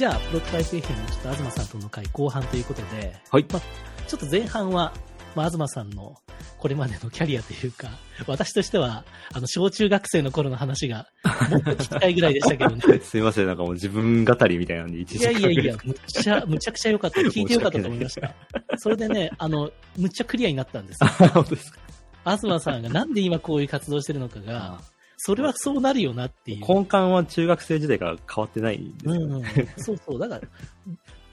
[0.00, 3.44] じゃあ、プロトタイプ FM ちょっと東さんとの会後半ということで、はい。
[3.52, 3.62] まあ、
[4.08, 4.94] ちょっと前半は、
[5.34, 6.16] まあ、東さんの
[6.56, 7.90] これまでのキャリアというか、
[8.26, 11.06] 私としては、あの、小中学生の頃の話が、
[11.50, 13.00] もっと聞きたいぐらいでしたけどね。
[13.04, 17.20] すいません、なんかもう自分語りみたいなんで、1時いや間いやいや、むっちゃ、むちゃくちゃ良かった。
[17.28, 18.34] 聞いて良かったと思いました。
[18.78, 21.10] それでね、あの、むっちゃクリアになったんですよ。
[21.28, 21.78] 本当ですか？
[22.24, 24.80] 東さんがなんで今こういう活動してるのかが、
[25.22, 26.60] それはそうなるよなっていう。
[26.66, 29.18] 根幹は中学生時代から変わってないんですよね。
[29.18, 29.44] うんうん、
[29.76, 30.18] そうそう。
[30.18, 30.40] だから、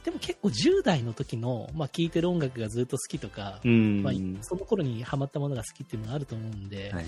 [0.03, 4.03] でも結構10代の時の、まあ聴いてる音楽がずっと好きとか、うん。
[4.03, 7.05] まあ、その頃にハマったものが好きっていうのがあると思うんで、はい。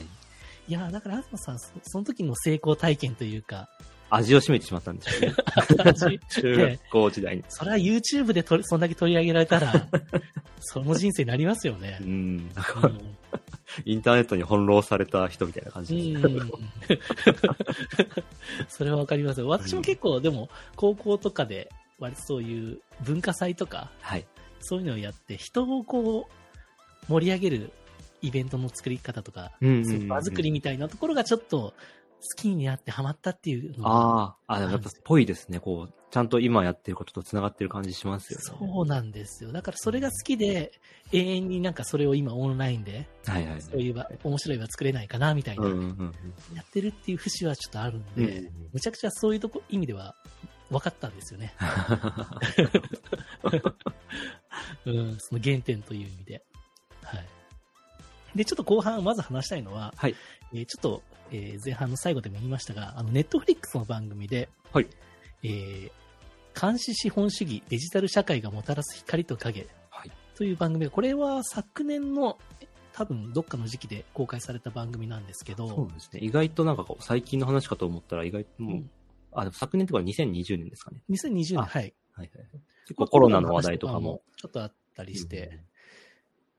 [0.69, 3.67] いやーだから東さんそ、その時の成功体験というか、
[4.11, 5.35] 味を占めてしまったんでしょうね。
[5.83, 6.19] 味？
[6.41, 7.43] 中学校時代に。
[7.49, 9.87] それは YouTube でとりそんだけ取り上げられたら、
[10.61, 12.05] その人生になりますよねう。
[12.05, 12.49] ん。
[12.55, 12.99] うか、ん
[13.85, 16.33] インターネットに翻弄された人みたいな感じですね。
[16.33, 16.49] うん
[18.67, 19.47] それはわかりますよ。
[19.47, 24.25] 私も結構、でも、高校とかで、割とそういう文化祭とか、はい。
[24.59, 27.71] そういうのをやって、人をこう、盛り上げる
[28.21, 31.73] イベントの作り方とか、うんそういう場作りみたいなところがちょっと
[32.21, 35.59] 好きになってハマったっていうああ、あ、やっぱぽいですね。
[35.59, 38.45] こう、ちゃんと今やってることと繋がってる感じしますよね。
[38.45, 39.51] そうなんですよ。
[39.51, 40.71] だからそれが好きで、
[41.11, 43.61] 永遠になんかそれを今オンラインで、はいはい。
[43.61, 46.13] そういう場、面白い場作れないかな、みたいな、うんうんうん
[46.55, 48.25] やってるっていう節はちょっとあるんうん。
[48.25, 50.15] で、むちゃくちゃそういうとこ、意味では
[50.71, 51.53] 分かったんですよね。
[54.85, 56.43] うん、その原点という意味で。
[57.03, 57.25] はい。
[58.35, 60.15] で、ちょっと後半、まず話したいのは、はい。
[60.53, 64.87] えーちょっと、えー前半の最後でも言いましたが、あの、ネットフリックスの番組で、はい。
[65.43, 65.91] えー
[66.59, 70.11] 監視資本主義デジタル社会がもたらす光と影はい。
[70.35, 72.37] という番組で、これは昨年の
[72.91, 76.19] 多分どっかの時期で公開された番組なんですけど、そうですね。
[76.21, 78.89] 意外となんか最近の話かと思ったら意外ともう、うん
[79.31, 81.01] あ、でも昨年っていうか2020年ですかね。
[81.09, 81.93] 2020年、あはい。
[82.13, 82.47] はいはい。
[82.85, 84.21] 結構コロナの話題とかも。
[84.35, 85.61] ちょっとあったりして、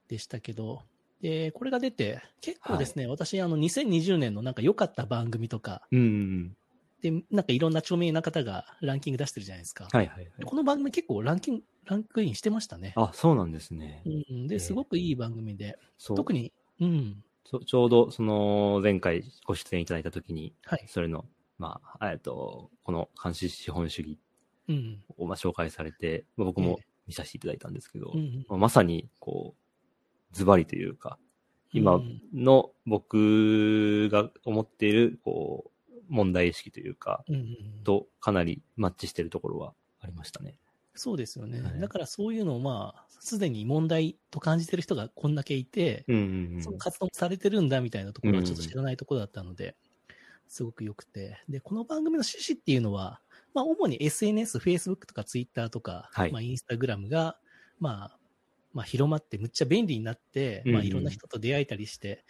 [0.09, 0.83] でしたけど、
[1.21, 5.99] で、これが出て、結構ですね、私、あの、2020年のなんか良かった番組とか、うん。
[5.99, 6.57] うんうん。
[7.01, 9.89] で、なんかいろんな著名な方がランキング出してるじゃないですか。
[9.91, 10.45] はいはいはい。
[10.45, 12.93] この番組結構ランキング、ランクインしてましたね。
[12.97, 14.03] あ、そうなんですね。
[14.07, 16.17] うん、で、ええすごくいい番組で、そう。
[16.17, 17.25] 特に、うん、
[17.67, 21.25] ちょうど、その、前回ご出演いただいたときに、はい、それの、
[21.59, 24.19] まあ、えっと、この監視資本主義
[24.71, 31.19] うん、をまあ紹介されて、まあ僕もえ見させていただいたんですけど、うん、まあまさに、こう、ズバリというか、
[31.73, 35.71] 今うんの僕が思っている、こう、
[36.11, 40.57] 問題意識というか、うんうん、とかなりマッチしてるところはありましたね。
[40.95, 41.63] そうですよね。
[41.63, 49.77] はいだからそういうのをまあ、すでに問題と感じてる人がこんだけいて、うんうんうんその活動もされてるんだみたいなところはちょっと知らないところだったので、
[50.49, 51.41] すごく良くて。
[51.49, 53.21] で、この番組の趣旨っていうのは、
[53.55, 57.39] まあ、主に SNS、Facebook とか Twitter とか、はいまあ、Instagram が、
[57.79, 58.19] まあ、
[58.73, 62.25] まあ、広まってむっちゃ便利になって、まあ、いろんな人と出会えたりして、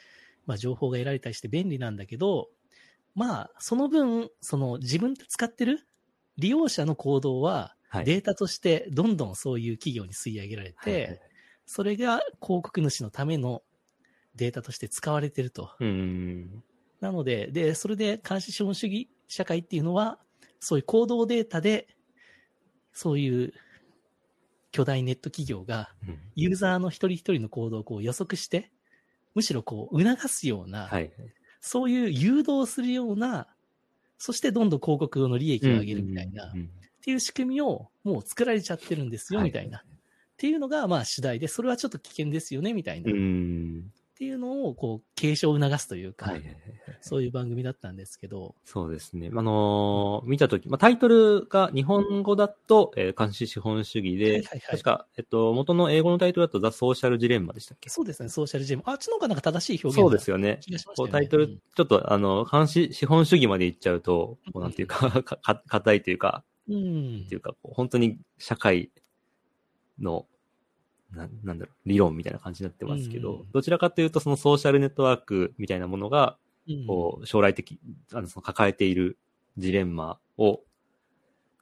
[0.46, 2.50] まあ、情報が得られたりして便利なんだけど、
[3.14, 5.86] まあ、その分、その自分で使ってる
[6.38, 8.04] 利用者の行動は、はい。
[8.04, 11.20] データとしてどんどんそういう企業に吸い上げられて、はいはい
[11.72, 13.62] それが広告主のための
[14.34, 15.70] データとして使われてると。
[17.00, 20.18] なので、で、それで監視資本主義社会っていうのは、
[20.58, 21.86] そういう行動データで、
[22.92, 23.52] そういう
[24.72, 26.18] 巨大ネット企業がうん。
[26.34, 28.72] ユーザーの一人一人の行動をこう予測して、
[29.36, 31.12] むしろこう促すような、はい。
[31.60, 33.46] そういう誘導するような、
[34.18, 36.52] そしてどんどん広告の利益を上げるみたいな、っ
[37.02, 39.78] ていう仕組みをもう作られちゃってるんですよ、はいみたいな。
[39.78, 39.82] っ
[40.36, 43.12] ていうのがまあ主題で、それはちょっと危険ですよね、みたいな。
[44.20, 44.26] うっん。
[44.26, 46.98] ていうのをこう継承を促すというか、はいはいはいはい。
[47.00, 49.30] そういう番組だったんですけど、そうですね。
[49.34, 57.88] あのー見たとき、まあ、タイトルが日本語だと、えー監視資本主義で、はいはいはい確か、えっと、元の英語のタイトルだとザ・ソーシャル・ジレンマでしたっけ？
[57.88, 58.82] そうですね、ソーシャルジェム。
[58.86, 60.58] あっちの方がなんか正しい表現そうですよね。
[60.60, 60.84] し。
[60.84, 68.90] こうタイトル、うんちょっと、あの、監視、資本主義まで言っちゃうと、こうなんていうか、か、か硬いというか、うんっていうか、本当に社会
[69.98, 70.26] の、
[71.12, 76.36] ななんだろう、理論みたいな感じになってますけど、うんどちらかというと、そのソーシャルネットワークみたいなものが、
[76.68, 77.78] うんこう、将来的、
[78.12, 79.18] あの、その抱えている
[79.58, 80.60] ジレンマを、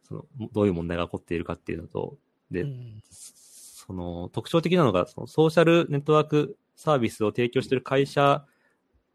[0.03, 2.17] その、どういう問題が起こっているかっていうのと、
[2.50, 8.44] で、うんその、特徴的なのが、そのソーシャルネットワークサービスを提供している会社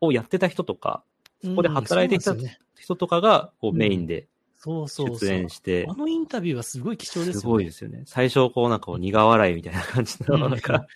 [0.02, 1.04] をやってた人とか、
[1.44, 2.36] そこで働いてきた
[2.80, 4.28] 人とかが、こう、うんメインで
[4.64, 5.20] そうそう。
[5.20, 7.42] 出演してあ、のインタビューはすごい貴重ですよね。
[7.42, 8.04] すごいですよね。
[8.06, 10.88] 最初、こう、なんか苦笑いみたいな感じの、うんなんか、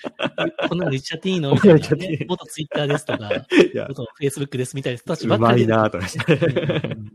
[0.69, 1.89] こんなの言っちゃっていいのみたいな。
[1.89, 3.29] ね元ツイッターですとか、
[3.89, 6.33] 元フェイスブックですみたいな人たちばうまいっかり出てなとかして。
[6.33, 7.11] うん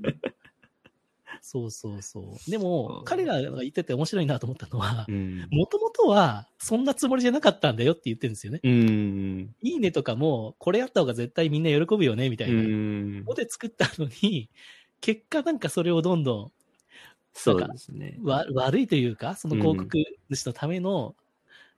[1.45, 2.51] そうそうそう。
[2.51, 5.47] でも、彼らが言ってて面白いなと思ったのはう、ん。
[5.51, 8.61] もともとはそんなつもりじゃなかったんだよって言ってるんですよね。
[8.63, 9.55] うん。
[9.61, 12.63] いいねとかも、これやった方が絶対みんな喜ぶよね、みたういな。
[12.63, 13.33] んこ。
[13.33, 14.49] こで作ったのに、
[15.03, 16.53] 結果なんかそれをどんどん
[17.35, 18.19] そうですね。
[18.23, 19.99] わ悪いというか、その広告
[20.31, 21.15] 主のための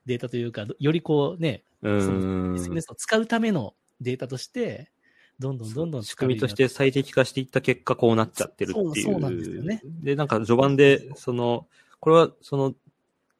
[0.04, 2.54] データというか、よりこうね、うん。
[2.54, 4.90] SNS を使うためのデータとして、
[5.38, 9.12] どんどんどんどん仕組みとして最適化していった結果、こうなっちゃってるっていう。
[9.12, 9.80] そうなんですよね。
[10.02, 11.66] で、なんか序盤で、その、
[12.00, 12.74] これは、その、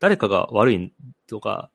[0.01, 0.93] 誰かが悪い
[1.27, 1.71] とか、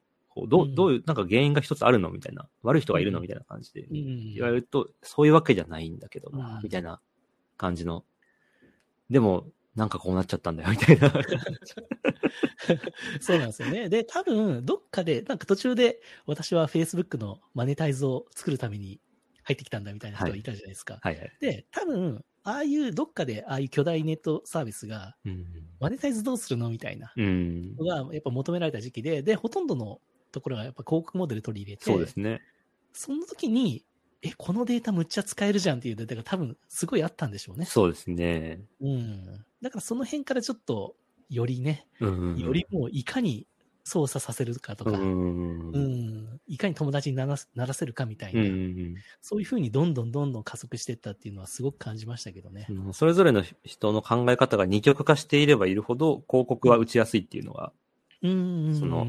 [0.48, 0.76] どううん。
[0.76, 4.34] どういう、なんか原因が一つあるのみたいな、悪い人がいるのうんみたいな感じでうん。
[4.34, 6.32] 言われると、そういうわけじゃないんだけど
[6.64, 7.02] みたいな
[7.60, 8.06] 感じの。
[9.10, 11.12] でも、なんかこうなっちゃったんだよ、みたいな。
[13.22, 13.90] そうなんですよね。
[13.90, 19.02] で、多分、どっかで、なんか途中で、私は Facebook のマネタイズを作るために
[19.44, 21.00] 入ってきたんだみたいな人がいたじゃないですか。
[21.02, 21.38] はいはい。
[21.40, 25.46] で、多分、ああいう、どっかで、ああいう巨大ネットサービスが、うん。
[25.80, 26.70] マネタイズどうするの？
[26.70, 27.76] みたいなうん。
[27.80, 30.02] のが、やっぱ求められた時期で、で、ほとんどの
[30.32, 32.42] ところはやっぱ広告モデル取り入れて、そうですね。
[32.94, 33.86] その時に、
[34.22, 37.66] え、このデータむっちゃ使えるじゃんっていうデータが多分すごいあったんでしょうね。
[37.66, 38.62] そうですね。
[38.82, 39.26] うん。
[39.62, 40.96] だからその辺からちょっと、
[41.30, 42.38] よりね、うん。
[42.38, 43.48] よりもういかに
[43.86, 46.40] 操作させるかとか、ううん、ん。
[46.48, 48.96] いかに友達にならならせるかみたいな、うん。
[49.22, 52.66] そういうふうにどんどんどんどん加速していったっていうのはすごく感じましたけどね。
[52.70, 57.72] うんそれぞれの人の考え方が二極化していればいるほど、広告は打ちやすいっていうのが
[58.22, 58.76] うん。
[58.76, 59.08] その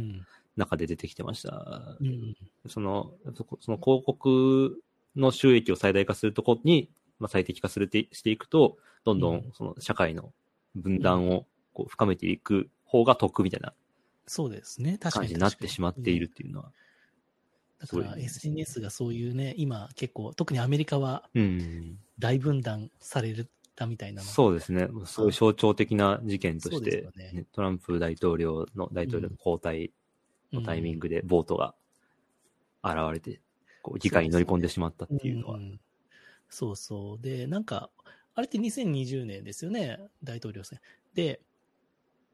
[0.57, 1.97] 中で出てきてました。
[2.01, 2.35] うん、
[2.69, 3.15] その、
[3.61, 4.81] その広告
[5.17, 10.33] の収益を最大化するところに、まあ、最適化するてしていくと、どんどうんんその社会の
[10.75, 13.73] 分断をこう深めていく方が得みたいな
[14.31, 14.97] そうですね。
[14.97, 15.27] 確かに。
[15.27, 16.71] 感じになってしまっているっていうのは。
[17.81, 21.99] だから SNS がそういうね、今結構、特にアメリカはうん。
[22.21, 23.35] 大分断され
[23.75, 24.29] たみたいなの。
[24.29, 24.89] そうですね。
[25.05, 29.93] そういう象徴的な事件としてね、ねトランプ大統領の大統領の交代
[30.53, 31.75] のタイミンググでボートが
[32.85, 33.41] 現れて、
[33.83, 35.59] こう議会に乗り込んでしまったっていうのは。
[35.59, 35.81] ん
[36.49, 37.23] そうそう。
[37.23, 37.91] で、なんか、
[38.35, 40.81] あれって2020年ですよね、大統領選。
[41.15, 41.41] で、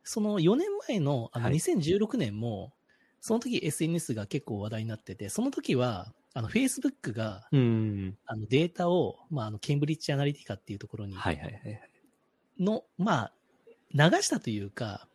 [0.05, 2.73] その4年前のあのはい2016年も、
[3.21, 8.19] その時 SNS が結構話題になってて、その時は、あの、Facebook が、うん。
[8.27, 11.81] あの、データを、まあ、あの、ケンブリッジアナリティカっていうところに、はいはいはいはい。
[12.61, 13.33] の、まあ、
[13.95, 15.09] 流したというか、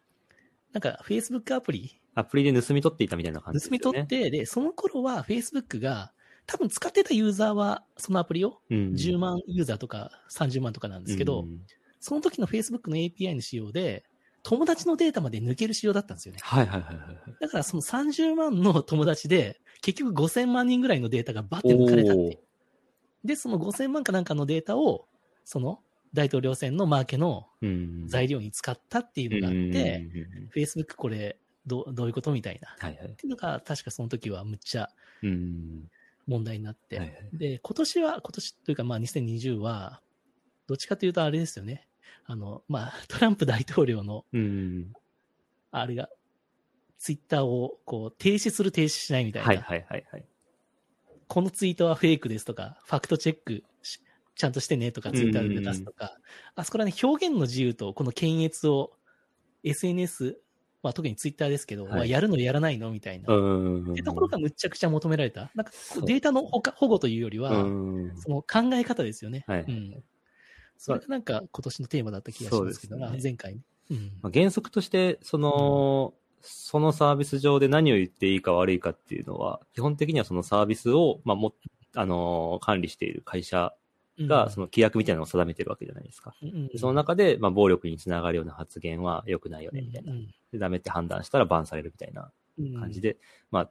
[0.73, 3.71] なんか、Facebook アプリ、アプリで盗み取っていたみたいな感じです盗。
[3.71, 6.11] み取って、で、その頃は Facebook が、
[6.51, 11.59] 多分使ってたユーザーは、そのアプリを、うん、10万ユーザーとか30万とかなんですけど、うん
[12.03, 14.03] その時の Facebook の API の仕様で、
[14.41, 16.39] 友達のデータまで抜ける仕様だったんですよね。
[16.41, 17.17] はいはいはいはい。
[17.39, 22.39] だからその30万の友達で、結局5000万人ぐらいのデータがバッて抜かれたって。
[23.23, 25.05] で、その5000万かなんかのデータを、
[25.45, 25.79] その
[26.11, 30.03] 大統領選のマーケのうん材料に使ったっていうのがあって、
[30.55, 31.37] Facebook これ
[31.67, 32.69] どう、どういうことみたいな。
[32.69, 33.15] っはいはい。
[33.15, 34.89] ていうのが、確かその時はむっちゃ
[35.21, 35.87] うん。
[36.27, 36.99] 問題になって。
[36.99, 40.01] はいはいで、今年は、今年というかまあ2020は、
[40.67, 41.87] どっちかというとあれですよね。
[42.25, 44.93] あの、まあ、トランプ大統領の、うん。
[45.71, 46.09] あれが、
[46.97, 49.47] ツイッターをこう停止する停止しないみたいな。
[49.47, 50.25] はいはいはいはい。
[51.27, 53.99] このツイートはフェイクですとか、ファクトチェックし
[54.35, 56.17] ちゃんとしてねとか、ツイッターで出すとか、
[56.55, 58.91] あそこらね、表現の自由とこの検閲を
[59.63, 60.39] SNS、
[60.83, 63.33] まあ特にツイッターですけど、はいはやるのやらないのみたいな。
[63.33, 63.93] うっん。
[63.95, 65.51] てところがむっちゃくちゃ求められた。
[65.55, 65.71] なんか
[66.05, 68.13] データの保保護というよりは、うん。
[68.17, 69.43] その考え方ですよね。
[69.47, 70.03] はいうん。
[70.77, 73.61] それがなんか今年のテーマだった気がしますけどな、そうです前回ね。
[73.91, 74.11] うん。
[74.21, 81.53] まあ、原則として、その、そのサービス上で何を言っていいか悪いかっていうのは、基本的にはそのサービスを、まあ、も、
[81.93, 83.73] あのー管理している会社
[84.19, 86.35] が、その規約みたいなのを定めてるわけじゃないですか。
[86.41, 90.13] うん、うんでその中で、まあ、暴力につながるような発言は良くないよね、みたいな。
[90.51, 92.31] で、ダメって判断したらバンされるみたいな
[92.79, 93.17] 感じで、で、
[93.51, 93.69] まあ、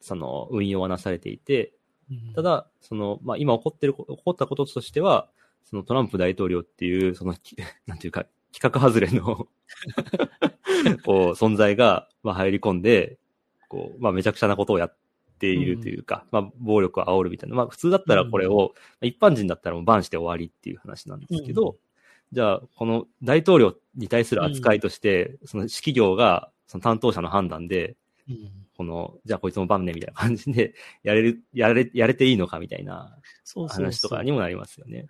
[0.00, 1.72] その、運用はなされていて、
[2.10, 5.28] うんた、だ、その、まあ、今起こってる、起こったこととしては、
[5.64, 7.56] そのトランプ大統領っていう、その、き
[7.86, 9.48] なんていうか、企画外れの
[11.04, 13.18] こう、存在が、まあ、入り込んで、
[13.68, 14.96] こう、まあ、めちゃくちゃなことをやっ
[15.40, 17.56] ているというか、まあ、暴力を煽るみたいな。
[17.56, 21.76] まあ、普通だったらこれを、一般人だったらもうバンして終わりっていう話なんですけど、うん
[22.32, 27.96] じゃあ、この大統領に対する扱いとして、その指揮業が、その担当者の判断で、
[28.28, 28.50] うん。
[28.76, 33.84] この、じゃあこいつもバンねみたいな感じで、やれる、やれ、やれていいのかみたいなそうそうそう。
[33.84, 35.00] 話とかにもなりますよね。
[35.00, 35.08] そう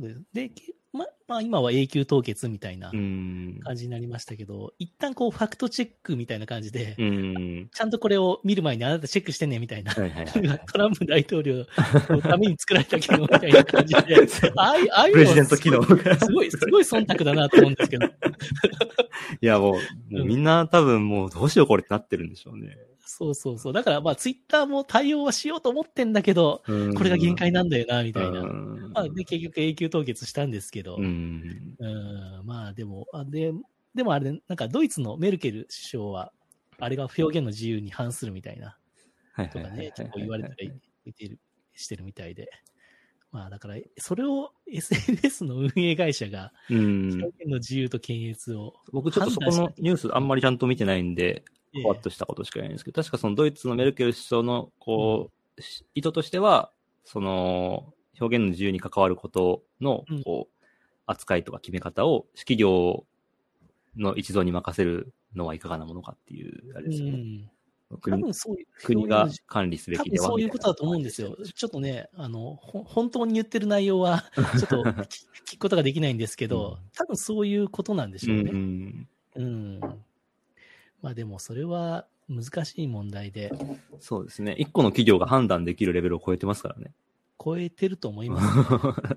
[0.00, 0.22] です。
[0.32, 3.60] で、けま、まあ今は永久凍結みたいなうん。
[3.62, 7.68] 感じになりましたけど、一旦こうファクトチェックみたいな感じで、うん。
[7.72, 9.92] ちゃんとこれを見る前にあなたチェックしてねみたいな。
[9.92, 10.60] はいはいはいはい。
[10.72, 11.64] トランプ大統領
[12.08, 14.00] のために作られた機能みたいな感じで、
[14.56, 16.18] ああいう、のデント機能が。
[16.18, 18.06] すごい、すごい忖度だなと思うんですけど。
[19.40, 19.78] いや、も
[20.10, 22.76] う、もうみんな多分もうどうしようこれってなってるんでしょうね。
[23.12, 23.72] そうそうそう。
[23.72, 28.40] だからまあツイッターも対応はしようと思ってんだけど、ここれが限界なんだよな、みたいな。
[28.40, 31.06] うんまあ、で、結局永久凍結したんですけど、ううん、
[31.40, 31.76] ん。
[32.44, 33.52] まあでも、あで、
[33.96, 36.32] でもあれ、なんかドイツのメルケル首相は、
[36.78, 38.78] あれが表現の自由に反するみたいな、
[39.52, 40.72] とかね、結構言われたり、
[41.04, 41.40] 見てる、
[41.74, 42.48] してるみたいで。
[43.32, 47.26] まあだから、それを SNS の運営会社が、うん表。
[47.26, 56.72] 現の自由と検閲を、僕ちょっとそこのニュースあんまりちゃんと見てないんで、ふわっとしたことしか言えないんですけど、確かそのドイツのメルケル首相の、こう、し意図としては、
[57.04, 60.64] その、表現の自由に関わることのうん、こう、
[61.06, 63.04] 扱いとか決め方を、式業
[63.96, 67.50] の一存に任せるのはいかがなものかっていう、あれうですよね。
[68.00, 68.22] 国
[68.84, 71.36] 国が管理すべ多きでは分そういうことだと思うんですよ。
[71.54, 75.06] ちょっとね、あの、ほ本当に言ってる内容は、 ちょっと聞
[75.44, 78.50] 聞くことができないんですけど、うん多分そういうことなんでしょうね。
[78.52, 79.08] うん。
[79.34, 79.80] うん。
[81.02, 83.52] まあでもそれは難しい問題で、
[83.98, 84.54] そうですね。
[84.58, 86.92] 一個の企業が判断できるレベルを超えてますからね。
[87.42, 89.16] 超えてると思います。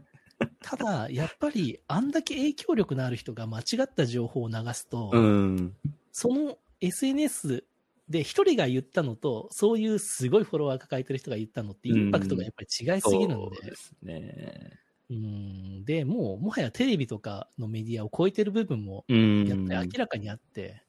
[0.62, 5.76] ただ、やっぱり、あんだけ影響力のある人が間違った情報を流すと、うん。
[6.12, 7.66] その SNS
[8.10, 14.80] で一人が言ったのと、そういうすごいフォロワー抱えてる人が言ったのって、インパクトがやっぱり違いすぎるので、そうですね。
[15.10, 19.48] うん、で、もう、もはやテレビとかのメディアを超えてる部分も、うん。
[19.48, 20.84] やっぱり明らかにあって、で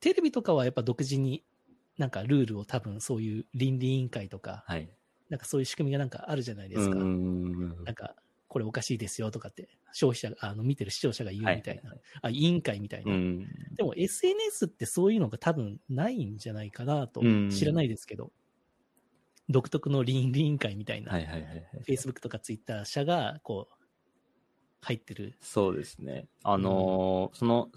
[0.00, 1.44] テレビとかはやっぱ独自に、
[1.98, 4.90] なんかルールを多分そういう倫理委員会とか、はい。
[5.30, 6.98] なんかそういう仕組みがなんかあるじゃないですか。
[6.98, 8.14] うんなんか、
[8.48, 13.12] これおかしいですよとかって、消費者が、あの、見てる視聴者が言うみたいな、ははあ、委員会みたいな。
[13.12, 13.48] うん。
[13.74, 18.32] でも SNS ってそういうのが多分ないんじゃないかなとうん、知らないですけど、
[19.48, 21.64] 独特の倫理委員会みたいな、はいはいはいはい。
[21.86, 23.84] Facebook とか Twitter 社が、こう、
[24.82, 25.36] 入ってる。
[25.40, 26.28] そうですね。
[26.42, 27.70] あのーその、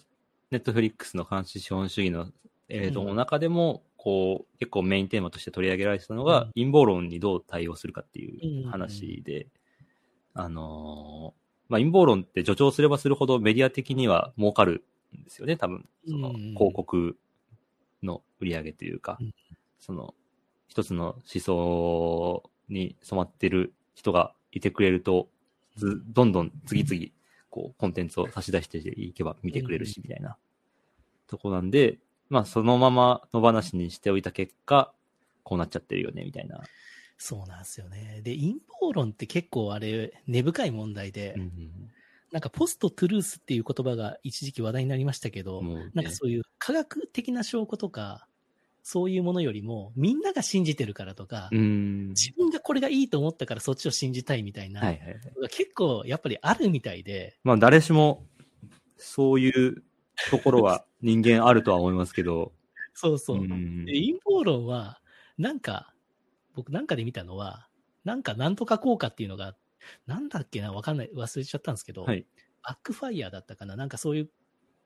[0.52, 2.32] ネットフリックスの監視資本主義の
[2.70, 6.52] 映像の中でも、こう、結構メインテーマとして取り上げられてたのが、うん。
[6.54, 9.48] 陰謀論にどう対応するかっていう話で、
[10.34, 14.86] あのーまあ、陰謀論って助長すればするほどメディア的には儲かる
[15.18, 15.88] んですよね、多分。
[16.08, 16.36] そのうん。
[16.54, 17.18] 広告
[18.04, 19.34] の売り上げというか、うん。
[19.80, 20.14] その、
[20.68, 25.28] 一つの思想に染まってる人がいてくれると、
[25.76, 27.12] ずどんどん次々、
[27.58, 30.38] こう、コンテンツを差し出していけば見てくれるし、みたいな
[31.26, 31.98] とこなんで、
[32.30, 34.94] まあ、そのまま野放しにしておいた結果、
[35.44, 36.62] こうなっちゃってるよね、みたいな。
[37.18, 38.22] そうなんですよね。
[38.24, 41.92] で、陰謀論って結構あれ、根深い問題で、うん
[42.30, 48.28] なんかポストトゥルースっていう言葉が一時期話題になりましたけど、ねなんかそういう科学的な証拠とか、
[48.90, 52.08] そういうものよりも、みんなが信じてるからとか、うん。
[52.12, 55.20] 自分がこれがいいと思ったからそっちを信じたいみたいな、はいはいはい。
[55.50, 58.26] 結構やっぱりあるみたいで、まあ、誰しも、
[58.96, 59.84] そういう
[60.30, 62.54] ところは人間あるとは思いますけど、
[62.96, 63.40] そうそう。
[63.40, 65.02] んで陰謀論は、
[65.38, 65.94] なんか、
[66.56, 67.68] 僕なんかで見たのは、
[68.06, 69.58] なんかなんとか効果っていうのが、
[70.06, 72.26] なんだっけな、わかんない、忘れちゃったんですけど、はい。
[72.64, 74.30] バックファイヤーだったかななんかそういう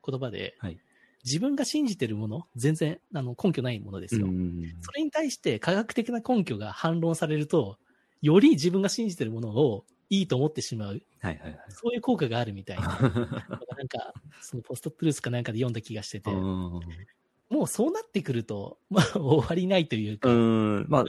[0.03, 0.79] 言葉で、はい
[1.23, 7.77] 自分が信じてるもの、全然あの根拠ないものですよ、うんそれに対して科学的な根拠が反論されると、
[8.21, 11.59] より自分が信じてるものをいいと思ってしまう、はいはいはい。
[11.69, 12.83] そういう効果があるみたいな。
[13.77, 16.81] なんか、そのポストトゥルースかなんかで読んだ気がしてて、うん
[17.49, 20.85] もうそうなってくると、 まあ終わりないというか、うん。
[20.87, 21.05] まあ、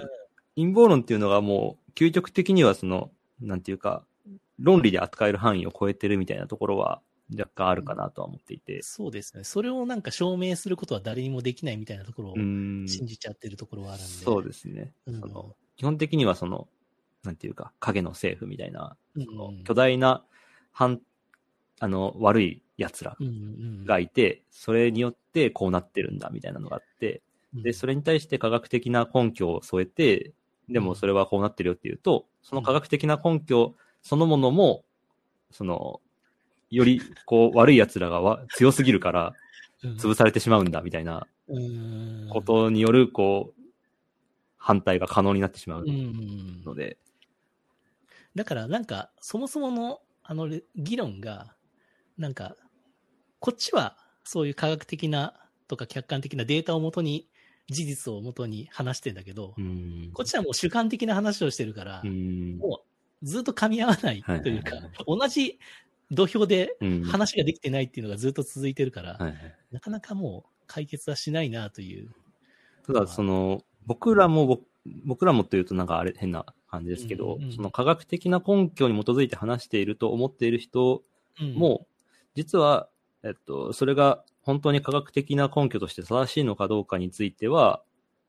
[0.56, 4.04] 陰謀論っていうのがもう、究極的にはその、なんていうか、
[4.58, 7.00] 論理で扱える範囲を超えてるみたいなところは
[7.38, 8.82] 若干あるかなとは思っていて。
[8.82, 9.44] そうですね。
[9.44, 12.86] それをなんか証明することは誰にもできないみたいなところをうん。
[12.88, 14.10] 信じちゃってるところはあるんで。
[14.10, 14.92] そうですね。
[15.06, 16.68] うんその基本的にはその、
[17.24, 20.24] なんていうか、影の政府みたいな、うんその巨大な、
[20.70, 21.00] 反、
[21.80, 23.16] あの、悪い奴ら
[23.84, 27.22] がいて、それによってこうなってるんだみたいなのがあって、
[27.54, 30.32] で、それに対して科学的な根拠を添えて、
[30.68, 34.84] でもそれはこうなってるよっていうと、その科学的な根拠そのものも、
[35.50, 36.00] その、
[36.76, 39.34] より、こう、悪い奴らがわ強すぎるから、
[39.84, 39.96] うん。
[39.96, 42.28] 潰されてしまうんだ、みたいなうん。
[42.30, 43.62] ことによる、こう、
[44.56, 46.62] 反対が可能になってしまううん。
[46.64, 46.98] ので、
[48.34, 51.54] だからなんか、そもそもの、あの、レ議論が、
[52.16, 52.56] なんか、
[53.40, 55.34] こっちはそういう科学的な
[55.68, 57.28] とか客観的なデータをもとに、
[57.68, 60.10] 事実をもとに話してんだけど、うん。
[60.14, 62.58] こっちはもう主観的な話をしてるから、うん。
[62.58, 62.82] も
[63.22, 64.72] うずっと噛み合わないというか
[65.06, 65.58] 同じ
[66.12, 67.02] 土俵でうん。
[67.04, 69.34] 話ができてないっていうのがずっと続いてるから、はいはい。
[69.72, 72.10] なかなかもう解決はしないなという。
[72.86, 74.64] ただ、その、僕らも、僕
[75.04, 81.02] 僕らもというとなんかあれ変な感じですけど、うんうんその科学的な根拠に基づいて話していると思っている人
[81.40, 81.86] うんも、
[82.34, 82.88] 実は、
[83.22, 87.82] えっと、それが本当に科学的な根拠として正しいのかどうかについては、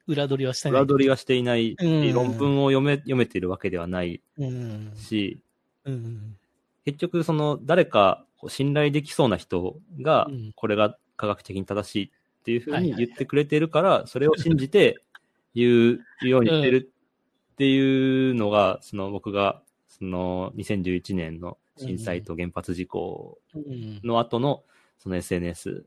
[0.07, 0.81] 裏取りはしてない。
[0.81, 4.91] 裏取りはしていない、うん論文を読め、読めているわけではないうん。
[4.95, 5.39] し、
[5.85, 6.37] うん。
[6.85, 12.09] 結局、その、誰か信頼できそうな人がうん、これが科学的に正しいっ
[12.43, 15.01] ていうふうに言ってくれてるから、それを信じて
[15.55, 16.91] 言うようにしてる
[17.53, 24.01] っていうのが、 その僕が、その2011年の震災と原発事故うん。
[24.03, 24.63] の後の、
[24.97, 25.85] その SNS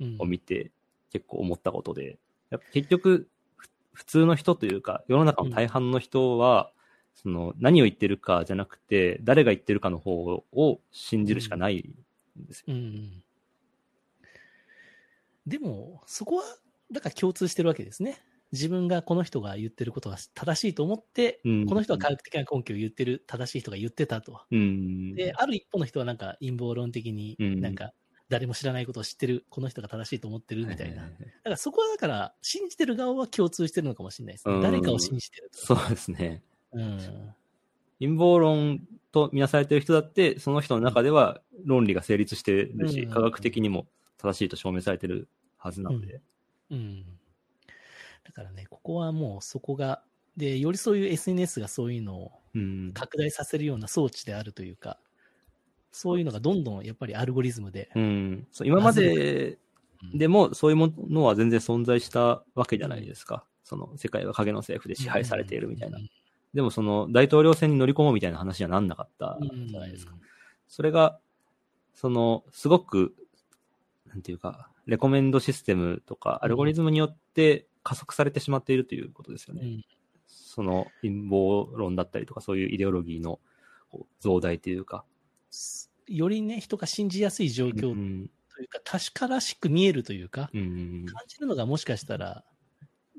[0.00, 0.16] うん。
[0.18, 0.72] を見て
[1.12, 2.18] 結構思ったことで、
[2.50, 6.72] やっぱ結局、ふ普通の人というか、世の中の大半の人は、
[7.14, 12.64] その何を言ってるかじゃなくて、誰が言ってるかの方を信じるしかないんですよ。
[12.68, 13.22] うん。
[15.46, 16.44] でも、そこは、
[16.90, 18.22] だから共通してるわけですね。
[18.52, 24.42] 自分がこの人が言ってることが正しいと思って、うんこの人は科学的な根拠を言ってる、正しい人が言ってたと。
[24.50, 25.14] うん。
[25.14, 27.92] で、ある一方の人はなんか陰謀論的に、うんなんか
[28.28, 30.96] 誰も知らないことを知ってる、この人が正しいと思ってるみたいな。
[30.96, 34.54] だはははからそこはだから、信じてる側は共通してるのかもしれないですね。
[34.54, 35.58] うん誰かを信じてると。
[35.58, 36.42] そうですね。
[36.72, 37.34] うん。
[38.00, 38.80] 陰謀論
[39.12, 43.86] とみなされてる人だって、その人の中では論理が成立してるし、うん科学的にも
[44.18, 46.20] 正しいと証明されてるはずなので。
[46.70, 47.04] うん。
[48.24, 50.02] だからね、ここはもうそこが、
[50.36, 52.92] で、よりそういう SNS がそういうのをうん。
[52.94, 54.98] 拡大させるような装置であるというか、
[55.90, 57.90] そういうのがどんどんやっぱりアルゴリズムで。
[57.94, 58.46] うん。
[58.50, 59.58] そう今まで
[60.14, 63.46] でも、そういうものは全然存在したわけじゃないですか。
[63.62, 65.98] その、世界は影の政府で支配されているみたいな。
[66.54, 70.14] でも、その、大統領選に乗り込もうみたいな話にはなんなかったうんじゃないですか。
[70.68, 71.18] それが、
[71.94, 73.14] その、すごく、
[74.06, 79.62] なんていうか、レコメンドシステムとか、アルゴリズムによって加速されてしまっているということですよね。
[79.62, 79.84] うん。
[80.26, 83.40] その陰謀論だったりとか、そういうイデオロギーの
[84.20, 85.04] 増大というか。
[86.06, 88.30] よりね、人が信じやすい状況うん。
[88.54, 91.06] というか、確からしく見えるというか、うん。
[91.06, 92.44] 感じるのがもしかしたら、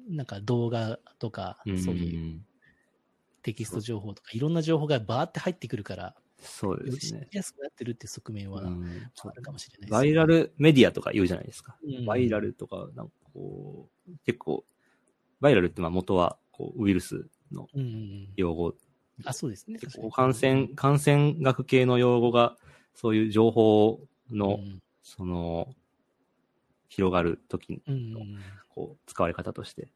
[0.10, 2.42] なんか動画とか、うんそういう
[3.44, 7.28] テキスト情報とか、いろんな情報がバーって入ってくるから、そうですね。
[7.32, 11.78] やすくなってるって側面はうんあるかもしれないですねバイラルメディアとか言うじゃないですか。
[11.84, 14.66] うんバイラルとか、なんかこう、結構、
[15.40, 18.30] バイラルってまあ元はこうウイルスのうんうんうん。
[18.36, 18.74] 用語。
[19.26, 19.80] あ、そうですね。
[19.80, 22.58] 結構感染、感染学系の用語が、
[22.96, 25.68] そういう情報の、うんその、
[26.88, 29.90] 広がるときうんうんこう、使われ方として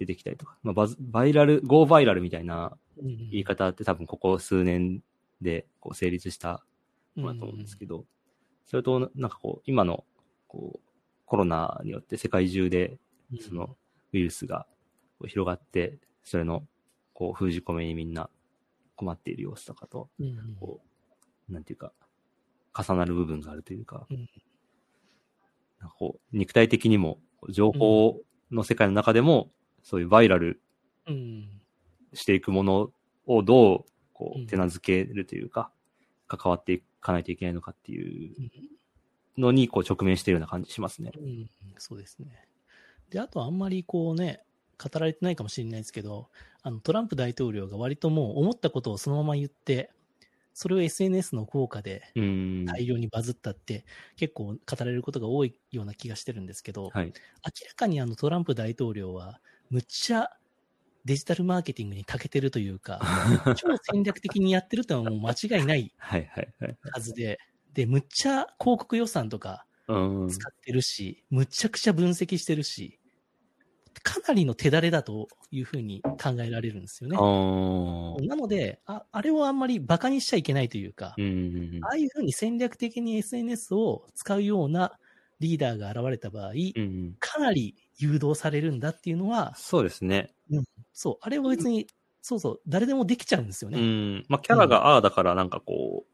[0.00, 0.56] 出てきたりとか。
[0.62, 3.16] まあ、バズ、バイラル、ゴーバイラルみたいなうんうん。
[3.30, 5.02] 言い方って多分ここ数年
[5.40, 6.64] でこう成立した
[7.14, 8.04] ものだと思うんですけど、
[8.66, 10.04] それとなんかこう、今の
[10.48, 10.88] こう、
[11.26, 12.98] コロナによって世界中で
[13.32, 13.38] うん。
[13.38, 13.76] その
[14.12, 14.66] ウイルスが
[15.26, 16.66] 広がって、それの
[17.12, 18.28] こう封じ込めにみんな
[18.96, 20.56] 困っている様子とかと、うんうん。
[20.58, 20.80] こ
[21.48, 21.92] う、なんていうか、
[22.76, 24.28] 重なる部分があるというか、うん。
[25.78, 29.50] なんかこう、肉体的にも、情報の世界の中でも、
[29.82, 30.60] そういうバイラル
[31.06, 31.60] うん
[32.12, 32.90] していくもの
[33.26, 35.70] をどう、こう手なずけるというか、
[36.28, 38.50] 関わっていかないといけないのかっていううん
[39.38, 41.12] のに、こう、直面しているような感じしますね。
[41.16, 42.46] うん、そうですね。
[43.10, 44.42] で、あとあんまりこうね、
[44.82, 46.28] 語られてないかもしれないですけど、
[46.62, 49.90] あの、トランプ大統領が割ともう思ったことをそのまま言って、
[50.52, 52.64] それを SNS の効果でうん。
[52.66, 53.84] 大量にバズったって、
[54.16, 57.06] 結構語られることが多いような気がしてるんですけど、はい。
[57.06, 57.12] 明
[57.68, 60.28] らかにあのトランプ大統領は、むっちゃ
[61.04, 63.00] デジタルマーケティングに長けてるというか、
[63.56, 66.78] 超戦略的にやってるとはもう間違いないはいはいはい。
[66.92, 67.38] はずで、
[67.72, 70.28] で、むっちゃ広告予算とかうん。
[70.28, 73.00] 使ってるし、むちゃくちゃ分析してるし、
[74.02, 81.80] かなりの手だれだというふうに考えられるんですよねなのであ、あれをあんまり馬鹿にしちゃいけないというか、うん。
[81.82, 84.92] ああいうふうに戦略的に SNS を使うような
[85.40, 87.14] リーダーが現れた場合、うん。
[87.18, 90.32] かなり誘導されるんだっていうのは、そうですね。
[90.92, 91.86] そう、あれは別に、
[92.22, 93.80] そうそう、誰でもできちゃうんですようね。
[93.80, 94.24] ん。
[94.28, 96.10] まあ、キャラがああだからなんかこう、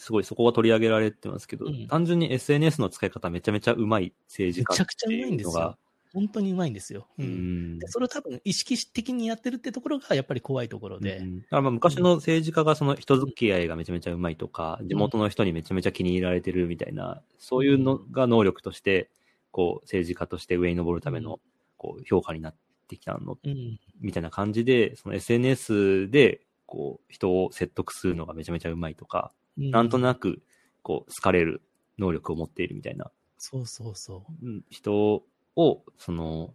[0.00, 5.78] すごいそこが取り上げられてますけど、うん単純に SNS の使い方めちゃめちゃうまい政治家めちゃくちゃうまいんですよ。
[6.12, 7.06] 本当にうまいんですよ。
[7.18, 7.78] ううんん。
[7.78, 11.18] でそれを多分意識的にやってるってところがやっぱり怖いところで。
[11.18, 19.10] うんだからまあ昔の政治家がその人付き合いがめちゃめちゃうまいとか、地元の人にめちゃめちゃ気に入られてるみたいな、そういうのが能力として、
[19.50, 21.40] こう政治家として上に登るための、
[21.76, 22.56] こう評価になっ
[22.88, 23.80] てきたの、うん。
[24.00, 29.70] みたいな感じで、その SNS で、こう人を説得するのがめちゃめちゃうまいとか、うん。
[29.70, 30.42] なんとなく、
[30.82, 31.62] こう、好かれる
[31.98, 34.48] 能力を持っているみたいな、そうそうそう。
[34.48, 34.64] ん。
[34.70, 35.24] 人
[35.56, 36.54] を、その、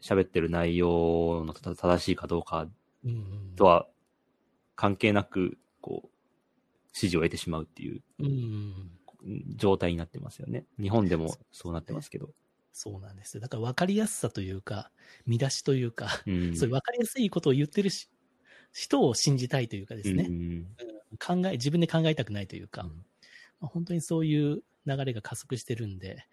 [0.00, 2.68] 喋ってる内容のた正しいかどうか
[3.56, 3.88] とは
[4.76, 6.08] 関係なく、こう、
[6.92, 8.02] 支持を得てしまうっていう。
[8.20, 8.97] うん
[9.56, 10.64] 状態になってますよね。
[10.80, 12.30] 日本でもそうなってますけど。
[12.72, 13.40] そうなんですよ。
[13.40, 14.90] だから分かりやすさというか、
[15.26, 16.56] 見出しというか、うん。
[16.56, 18.08] そういう分かりやすいことを言ってるし
[18.72, 20.66] 人を信じたいというかですね、うん
[21.18, 22.94] 考え、自分で考えたくないというか、うんま
[23.62, 26.26] あ、本当にそういう流れが加速してるんで、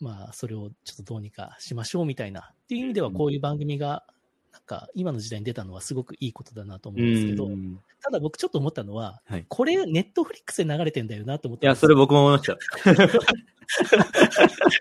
[0.00, 4.04] まあ、それをちょっとどうにかしましょうみたいな、っていう意味ではこういう番組が、
[4.52, 7.78] なんか今の時代に出たのはすごくいいことだなと思うんですけど、うん。
[8.02, 9.46] ただ僕ちょっと思ったのは、はい。
[9.48, 12.58] これネットフリックスで流れてんだよなと思っいや、それ僕も思いました。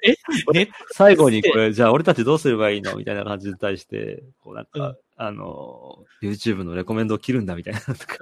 [0.03, 0.15] え？
[0.53, 4.97] ネット最後にこれ、じゃあ俺たちどうすればいいのみたいな感じに対して、こうなんか、うん。
[5.17, 8.17] あの、YouTube のレコメンドを切るんだみたいなとか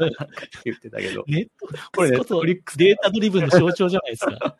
[0.66, 4.58] 言ってたけど、ネットフリッこれクスこと Netflix データドリブンの象徴じゃないですか。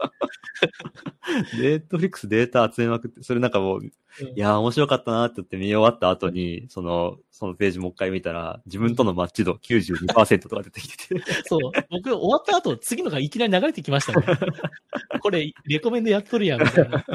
[1.60, 3.92] ネットフリックスデータ集めまくって、それなんかもう、うん
[4.36, 11.72] いやー面白かったなって言って見終わった後に、その、そのページもう一回見たら、自分とのマッチ度92%とか出てきてて、そう。
[11.92, 14.26] 僕、終わった後、次のがいきなり流れてきましたね。
[15.22, 17.06] これ、レコメンドやっとるやん、みたいな。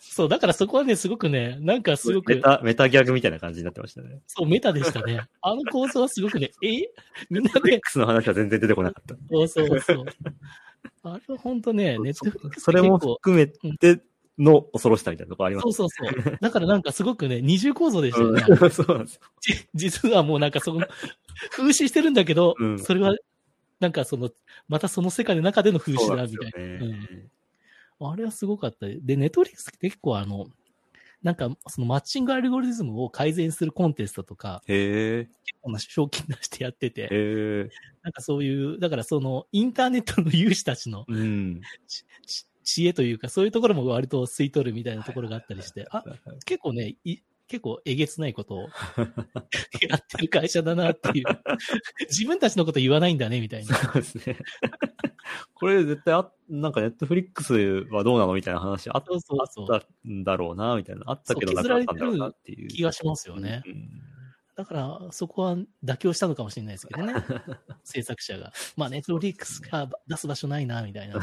[0.00, 4.20] そう、だからそこはね、すごくね、なんかすごく、メタ、メタギャグみたいな感じになってましたね。
[4.26, 5.20] そう、メタでしたね。
[5.42, 6.88] あの構造はすごくね、え？
[7.30, 9.14] みんなね、X の話は全然出てこなかった。
[9.30, 10.04] そうそうそう。
[11.02, 14.02] あれは本当ね、ネットフリックスそれも含めて
[14.38, 16.38] の恐ろしさみたいなとこありますそうそうそう。
[16.40, 18.44] だからなんかすごくね、二重構造でしたよね。
[18.48, 19.20] うん そうなんです
[19.74, 20.86] 実はもうなんかその、
[21.50, 23.16] 風刺してるんだけど、うんそれは、
[23.80, 24.30] なんかその、
[24.68, 26.60] またその世界の中での風刺だ、みたいな。
[26.60, 27.28] なんですよね
[27.98, 28.86] あれはすごかった。
[28.86, 30.46] で、ネットフリックスって結構あの、
[31.26, 35.28] なんかそのマッチングアルゴリズムを改善するコンテストとか、結
[35.60, 37.68] 構な賞金出してやってて、
[38.04, 41.60] なんかそういう、だからそのインターネットの有志たちのうん。
[42.62, 46.04] 知恵というか、そういうところも割と吸い取るみたいなところがあったりして、あ、
[46.44, 48.68] 結構ね、い結構えげつないことを
[49.88, 51.24] やってる会社だなっていう。
[52.10, 53.74] 自分たちのこと言わないんだね、みたいな。
[53.76, 54.38] そうですね。
[55.54, 57.54] これ絶対あ、なんかネットフリックス
[57.90, 61.02] はどうなのみたいな話あっそうそうそうあったんだろうな、みたいな。
[61.06, 62.68] あったけどなかったんだろうなっていう。
[62.68, 63.62] 気がしますよね。
[63.66, 64.16] うん
[64.56, 67.12] だから、そこは妥協したのかもしれないですけどね。
[67.84, 68.54] 制作者が。
[68.74, 71.20] まあ、ネットフリックスが出す場所ないな、みたいな。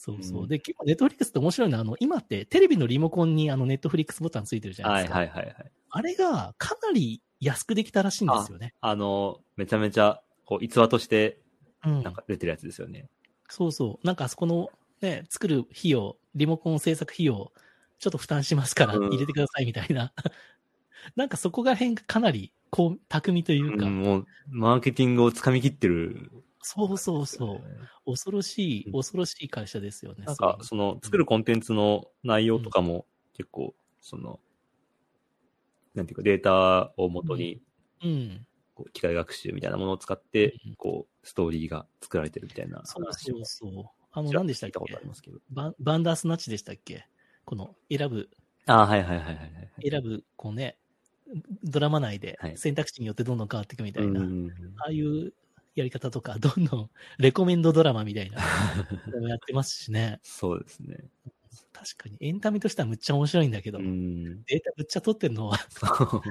[0.00, 0.44] そうそうう。
[0.46, 5.18] んで、結構ネットフリックスって面白いのは、あの、今ってテレビのリモコンにあのネットフリックスボタンついてるじゃないはいですか。
[5.18, 5.72] はいはいはい。
[5.90, 8.72] あれがかなり安くできたらしいんですよね。
[8.80, 11.38] あの、めちゃめちゃ、こう、逸話として、
[11.84, 13.08] うんなんか出てるやつですよね。
[13.48, 14.06] そうそう。
[14.06, 14.70] なんかあそこの
[15.02, 17.52] ね、作る費用、リモコン制作費用、
[17.98, 20.14] ちょっと負担しますからうん入れてくださいみたいな。
[21.16, 26.30] なんかそこが辺がかなり、こう、巧みというか、うん、もう、マーケティングをつかみ切ってる。
[26.62, 27.60] そうそうそう。
[28.04, 30.24] 恐ろしい、恐ろしい会社ですよね。
[30.26, 34.40] なんか、その、作るコンテンツの内容とかも、結構、その、
[35.94, 37.62] なんていうか、データを元に、
[38.02, 38.46] うん。
[38.74, 43.84] こう機械学習みたいなものを使ってうん、こう、ストーリーが作られてるみたいなそうそうそう。
[44.12, 44.78] あの、何でしたっけ？
[44.78, 45.38] 聞いたことありますけど。
[45.50, 47.06] バンバンダースナッチでしたっけ？
[47.44, 48.30] この、選ぶ、
[48.66, 49.40] ああ、はいはいはいはいは
[49.82, 49.90] い。
[49.90, 50.78] 選ぶ、こうね、
[51.64, 54.20] ドラマ内ではい選択肢によってどんどん変わっていくみたいな。
[54.20, 55.32] うんああいう
[55.74, 58.38] やり方とか、 どんどんレコメンドドラマみたいな
[59.12, 60.20] のもやってますしね。
[60.22, 61.04] そうですね。
[61.72, 64.42] 確かに、エンタメとしてはむっちゃ面白いんだけど、うん。
[64.44, 65.86] データむっちゃ取ってるのはそ
[66.18, 66.22] う。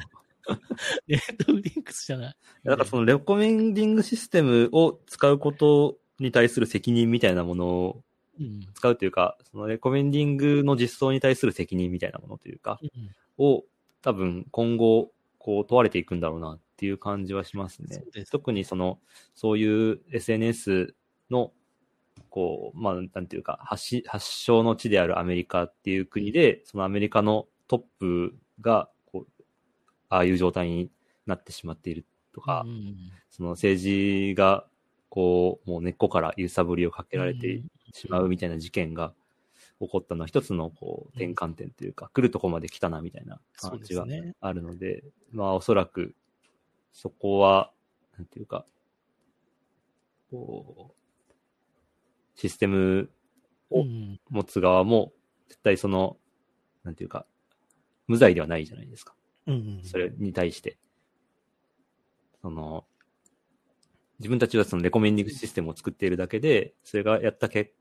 [1.08, 2.36] ネットフリックスじゃない。
[2.64, 8.04] だからそのレコメンディングシステムを使うことに対する責任みたいなものを
[8.40, 8.62] うん。
[8.74, 13.64] 使うというか、そのレコメンディングの実装に対する責任みたいなものというか、うんを
[14.02, 18.02] 多分今後、こう問われていくんだろうなっていう感じはしますね。
[18.24, 18.32] す。
[18.32, 19.00] 特にその、
[19.36, 20.96] そういう SNS
[21.30, 21.52] の、
[22.30, 29.44] こう、まあ、なんていうか、発し発祥の地であるアメリカっていう国で、そのアメリカのトップが、こう、
[30.08, 30.90] ああいう状態に
[31.26, 32.96] なってしまっているとか、うん
[33.30, 34.66] その政治が、
[35.10, 37.62] こう、もう根っこから揺さぶりをかけられて
[37.92, 39.14] しまうみたいな事件が
[39.82, 44.06] 起こったのは一つのこう転換点というか、来るとこまで来たなみたいな感じが。
[44.40, 46.16] あるので、まあおそらく
[46.94, 47.72] そこは、
[48.18, 48.66] なんていうか、
[50.32, 51.30] こう、
[52.36, 53.10] システム
[53.70, 55.14] をうん持つ側も
[55.48, 56.18] 絶対その、
[56.84, 57.26] なんていうか、
[58.08, 59.14] 無罪ではないじゃないですか。
[59.48, 59.84] うんうん。
[59.84, 60.78] それに対して。
[62.42, 62.86] その、
[64.20, 67.74] 自分たちはそのレコメンディングシステムを作っているだけで、それがやった結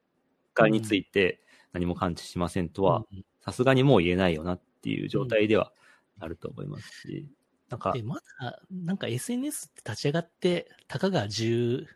[0.54, 1.40] 果について
[1.72, 5.72] 何も感知しませんとは、うんさすがにもう言えないよなっていう状態では
[6.20, 7.26] あると思いますし、
[7.68, 11.86] なんかで、、まだ、なんか SNS って立ち上がって、たかが10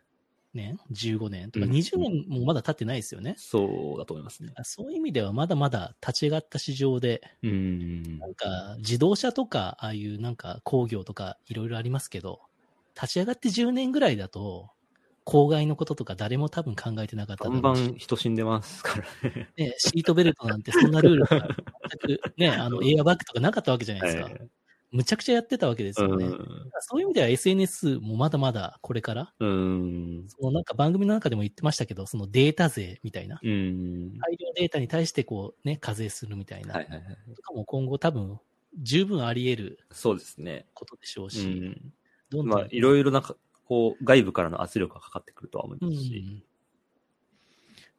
[0.53, 3.35] 年 ?15 年とかうん20年もまだ経ってないですよね。
[3.37, 4.53] そうだと思いますね。
[4.63, 8.19] そういう意味ではまだまだ立ち上がった市場で、うん。
[8.19, 12.41] なんか自動車とか、ああいうなんか工業とかいろいろありますけど、
[12.95, 14.69] 立ち上がって10年ぐらいだと、
[15.25, 19.49] 公害のこととか誰も多分考えてなかっただバンバン人死んでますからね。
[19.55, 21.47] ね、シートベルトなんてそんなルールが
[22.07, 24.23] 全くね、あの、 エアバッグとかなかったわけじゃないですか。
[24.25, 24.49] はい
[24.93, 26.27] むちゃくちゃやってたわけですよね。
[26.81, 29.49] そういう意味では SNS もまだまだこれから、うん。
[29.49, 29.53] う
[30.21, 30.25] ん。
[30.29, 34.17] そのなんか番組の中でも言ってましたけど、そのデータ税みたいな、うん。
[34.19, 37.35] 大量データに対してこうね、課税するみたいな、はいはいはい。
[37.35, 38.39] とかも今後多分
[38.81, 40.67] 十分あり得るそうですね。
[40.75, 41.93] ことでしょううし、ん。
[42.29, 46.19] どんどん、まあ、いろいろなか、こう、外部からの圧力がかかってくるとは思いうますし。
[46.21, 46.43] ん。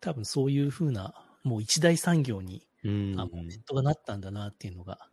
[0.01, 3.15] 多分そういうふうな、もう一大産業に、うん。
[3.19, 5.09] あ、もうネットがなったんだなっていうのが、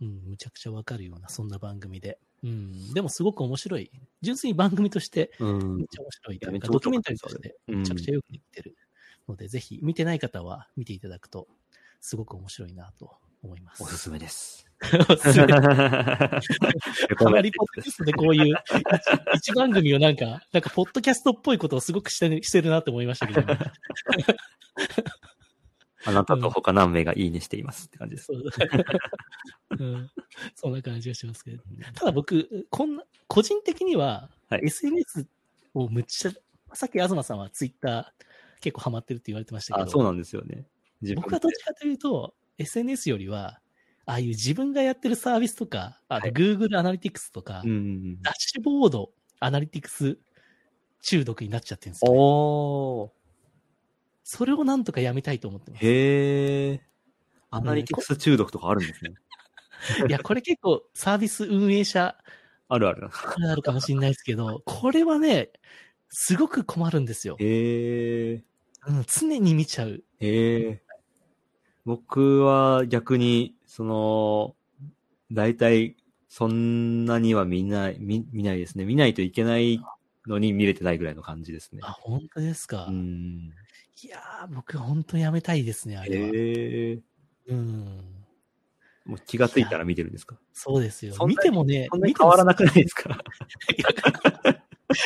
[0.00, 2.18] うん、むちゃくちゃわかるような、そんな番組で。
[2.44, 3.90] うん、でもすごく面白い。
[4.22, 8.76] 純粋に番組として、うんめっちゃ面白いというドキュメンタリーとして、うんめちゃくちゃよくできてる
[9.28, 11.48] ので、ぜひ見てない方は見ていただくと、
[12.00, 13.82] すごく面白いなと思います。
[13.82, 14.66] おすすめです。
[15.08, 15.46] おすすめ。
[15.52, 16.40] ハ
[17.18, 18.54] たまにポッドキャストでこういう
[19.34, 23.42] 一一番組をなんか、なんかポッドキャストっぽいことをすごくしてるしてるなって思いましたけど、
[26.06, 28.26] あなたと他何名がいいねしていますって感じです。
[28.26, 28.42] そう
[29.78, 30.10] うん、
[30.54, 31.62] そんな感じがしますけど。
[31.94, 35.26] ただ僕、こんな、個人的には、はい SNS
[35.74, 36.32] をむっちゃ、
[36.72, 38.24] さっき東さんはツイッター
[38.60, 40.66] 結構ハマってるって言われてましたけど、あ、そうなんですよね。
[41.02, 43.60] 自分僕はどっちかというと、SNS よりは、
[44.06, 48.22] ああいう自分がやってるサービスとか、あはい Google アナリティクスとか、うん。
[48.22, 50.18] ダッシュボードアナリティクス
[51.02, 52.18] 中毒になっちゃってるんですよ、ね。
[52.20, 53.15] おー。
[54.28, 55.86] それをなんとかやめたいと思ってます。
[55.86, 56.80] へー。
[57.52, 59.14] アナリティクス中毒とかあるんですね。
[60.08, 62.18] いや、これ結構サービス運営者
[62.68, 63.08] あるある。
[63.08, 65.52] あるかもしれないですけど、これはね、
[66.08, 67.36] すごく困るんですよ。
[67.38, 68.42] へー。
[68.88, 70.02] うん、常に見ちゃう。
[70.18, 70.82] へえ。
[71.84, 74.56] 僕は逆に、その、
[75.30, 75.94] 大体、
[76.28, 78.84] そんなには見ない、見、見ないですね。
[78.84, 79.80] 見ないといけない
[80.26, 81.82] のに見れてないぐらいの感じですね。
[81.84, 82.86] あ、本当ですか。
[82.86, 83.52] うん。
[84.02, 86.28] いやー、僕本当やめたいですね、あれは。
[86.28, 86.98] へえ。
[87.48, 88.02] うん。
[89.06, 90.36] もう気がついたら見てるんですか？
[90.52, 91.14] そうですよ。
[91.26, 93.18] 見てもね、そんな変わらなくないですか？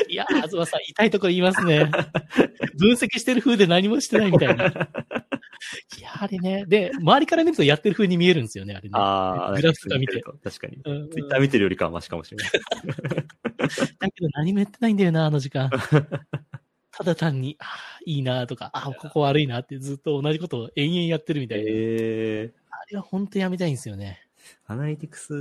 [0.08, 1.90] いやー、東さん、痛いところ言いますね。
[2.78, 4.66] 分析してる風で何もしてないみたいな。
[4.66, 4.68] い
[6.00, 6.64] やー、あれね。
[6.66, 8.90] で、周りから見るとやってる風に見えるんですよね、あれね。
[8.94, 10.20] ああ、グラフとか見て。
[10.22, 10.80] 確かに。
[10.84, 12.50] うんツイッター見てるよりかはマシかもしれない。
[13.98, 15.70] だけど何もやってないんだよな、あの時間。
[17.00, 17.68] ただ単に、ああ、
[18.04, 21.64] いいなとか、ああ、ここ悪いなってずっと同じことを延々やってるみたいな。
[21.64, 22.52] へえ。
[22.70, 24.20] あれは本当やめたいんですよね。
[24.66, 25.32] アナリティクス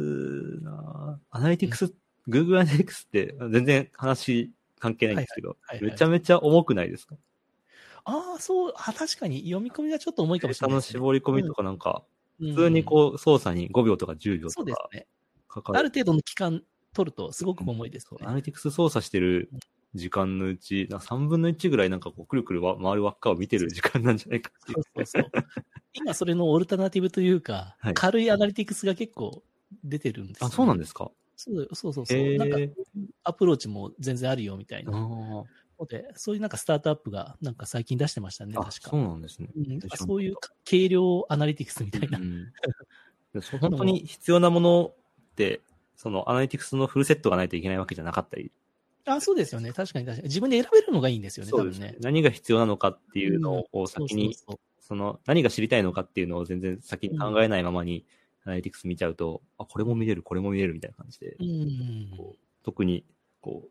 [0.62, 1.94] なアナリティクス、
[2.30, 7.16] Google アナリティクスって全然話関係ないんですけど、めちゃめちゃ重くないですか？
[8.06, 10.82] ああ、そう、あ確かに読み込みがちょっと重いかもしれないね。
[10.82, 12.04] 絞り込みとかなんか、
[12.40, 14.90] うん普通にこう操作に5秒とか10秒とか。
[15.50, 15.80] かかる。
[15.80, 18.20] ある程度の期間取るとすごく重いですね。
[18.22, 19.50] アナリティクス操作してる
[19.96, 25.32] 時間のうち、なんか3分の1ぐらいなんかこうくるくるわ回る輪っかを見てる時間なんじゃないかっていそうそうそう。
[25.94, 29.44] 今それのオルタナティブというか、はい軽いアナリティクスが結構
[29.84, 30.44] 出てるんですう。
[30.46, 31.12] よ、あ、そうなんですか？
[31.36, 32.18] そうそうそうそう。
[32.18, 32.72] へなんかえ。
[33.24, 34.92] アプローチも全然あるよみたいな
[35.88, 38.72] で、そういうなんかスタートアップがなんか最近出してましたね、確か。
[38.90, 39.50] そうなんですね。
[39.56, 40.36] うんそういう
[40.70, 42.20] 軽量アナリティクスみたいな。
[42.20, 42.52] うん
[43.62, 44.96] 本当に必要なもの
[45.32, 45.62] って、
[45.96, 48.52] そのアナリティクスのフルセットがないといけないわけじゃなかったり、
[49.16, 49.72] あ、そうですよね。
[49.74, 50.28] 確かに確かに。
[50.28, 51.96] 自分で選べるのがいいんですよね、多分ね。
[52.00, 54.36] 何が必要なのかっていうのを先に、
[54.80, 58.06] その何が知りたいのかっていうのを全然先に考えないままに
[58.44, 62.18] アナリティクス見ちゃうと、あ、これも見れる、これも見れるみたいな感じで、うん。
[62.18, 63.06] こう特に
[63.42, 63.70] こう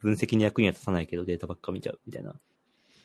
[0.00, 2.34] 分析に役には立たないけどデータばっか見ちゃうみたいな。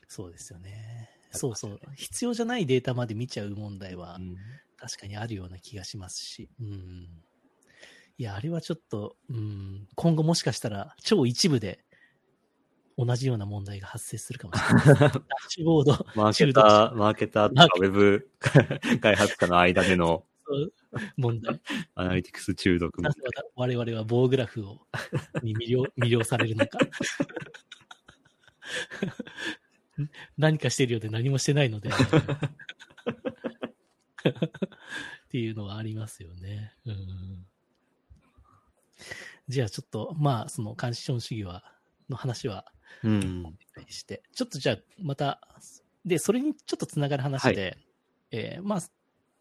[0.08, 1.10] そうですよね。
[1.32, 1.80] そうそう。
[1.96, 4.36] 必要じゃないデータまで見ちゃう問題はうん
[4.78, 6.50] 確かにあるような気がしますし。
[6.60, 7.08] うん。
[8.18, 11.84] いや、あれはちょっと、うん、今後もしかしたら超一部で
[12.98, 14.96] 同じような問題が発生するかもしれない。
[15.00, 18.30] ダッシュボード、マーケター、マーケターとかウェブ
[19.02, 20.26] 開発者の間での
[21.18, 21.60] 問題。
[21.96, 23.22] アナリティクス中毒なぜ
[23.56, 24.86] 我々は棒グラフを
[25.42, 26.78] に魅了 魅了されるのか。
[30.38, 31.90] 何かしてるようで何もしてないので。
[34.30, 36.76] っていうのはありますよね。
[36.86, 37.46] うん、
[39.48, 41.64] じゃあちょっと、まあ、その監視資主義は、
[42.10, 42.66] の話は
[43.04, 43.44] うん。
[43.88, 45.40] して、ちょっとじゃあまた、
[46.06, 47.78] で、それにちょっとつながる話で、
[48.32, 48.80] えーまあ、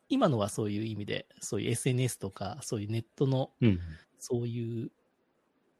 [0.08, 3.80] 今のはそういう意味で、そういう SNS とか、そういうネットのうん。
[4.18, 4.92] そういう、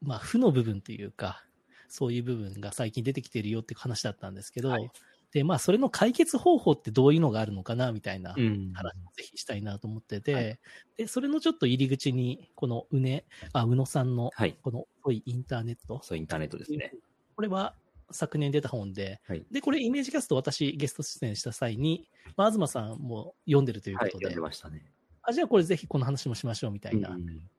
[0.01, 1.45] まあ、負の部分というか、
[1.87, 4.91] そういう部分が最近出てきてるよっていう話だったんですけど、はい
[5.33, 8.71] で、まあ、それの解決方法ってどういうのがあるのかな、みたいなうん。
[8.73, 10.59] 話をぜひしたいなと思ってて、はい
[10.95, 14.55] で、それのちょっと入り口に、このうね、あ、宇野さんの、はい。
[14.61, 15.99] この遅いインターネット。
[16.03, 16.93] そう、インターネットですね。
[17.35, 17.73] これは
[18.11, 24.85] 昨年出た本で、はいで、これイメージキャスト私ゲスト出演した際に、まあ、東さんも読んでるというはい、ことで、読んでましたね。
[25.23, 27.49] あ、じゃあこれぜひこの話もしましょうみたいなうん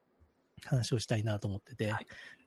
[0.64, 2.06] 話をしたいなと思ってて、はい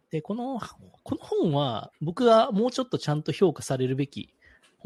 [0.10, 0.60] で、この、
[1.04, 4.34] この本は僕はもうちょっとちゃんと評価されるべき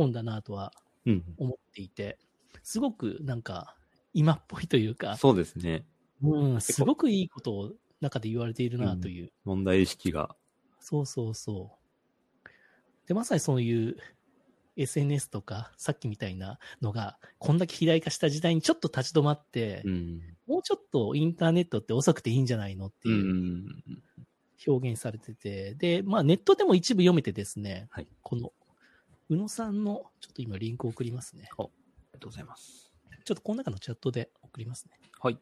[0.01, 0.73] 本だなとは
[1.05, 1.23] うん。
[1.37, 2.17] 思っていて、
[2.63, 3.75] すごくなんか
[4.13, 5.85] 今っぽいというか、そうですね。
[6.21, 10.35] うん、すごくいいことを中で言われているなという、問題意識が。
[10.79, 11.77] そうそうそ
[12.45, 12.49] う。
[13.07, 13.97] で、まさにそういう
[14.77, 20.21] SNS とか、さっきみたいなのが、こんだけ肥大化した時代にちょっと立ち止まって、うん。
[20.47, 23.11] もうちょっとインターネットって遅くていいんじゃないのってう。
[23.11, 23.83] いうん
[24.67, 28.53] 表現されてて、で、まあネットでも一部読めてですね、はいこの、
[29.31, 31.49] 宇野さんの、ちょっと今リンクを送りますね。
[31.57, 31.69] あり
[32.13, 32.93] がとうございます。
[33.23, 34.99] ちょっとこの中のチャットで送りますね。
[35.21, 35.39] はい。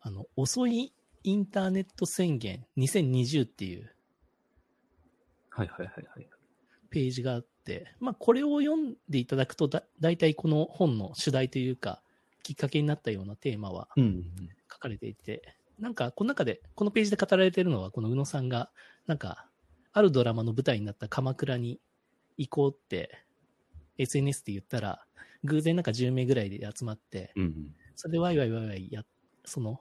[0.00, 3.94] あの、遅いインターネット宣言2020っていう
[5.50, 6.26] はいはいはいはい。
[6.88, 12.02] ページがあって、まあこれを読んでいただくとだ、大体この本の主題というか、
[12.42, 14.24] きっかけになったようなテーマはうん。
[14.72, 15.42] 書かれていて、
[15.78, 18.70] なんかこの中で、このページで語られているのは、この宇野さんが、
[19.06, 19.46] なんか、
[19.92, 21.80] あるドラマの舞台になった鎌倉に
[22.38, 23.24] 行こうって、
[23.98, 25.06] SNS で言ったら、
[25.44, 27.74] 偶然なんか10名ぐらいで集まって、うん。
[27.96, 29.04] それでワイワイワイワイや、
[29.44, 29.80] その、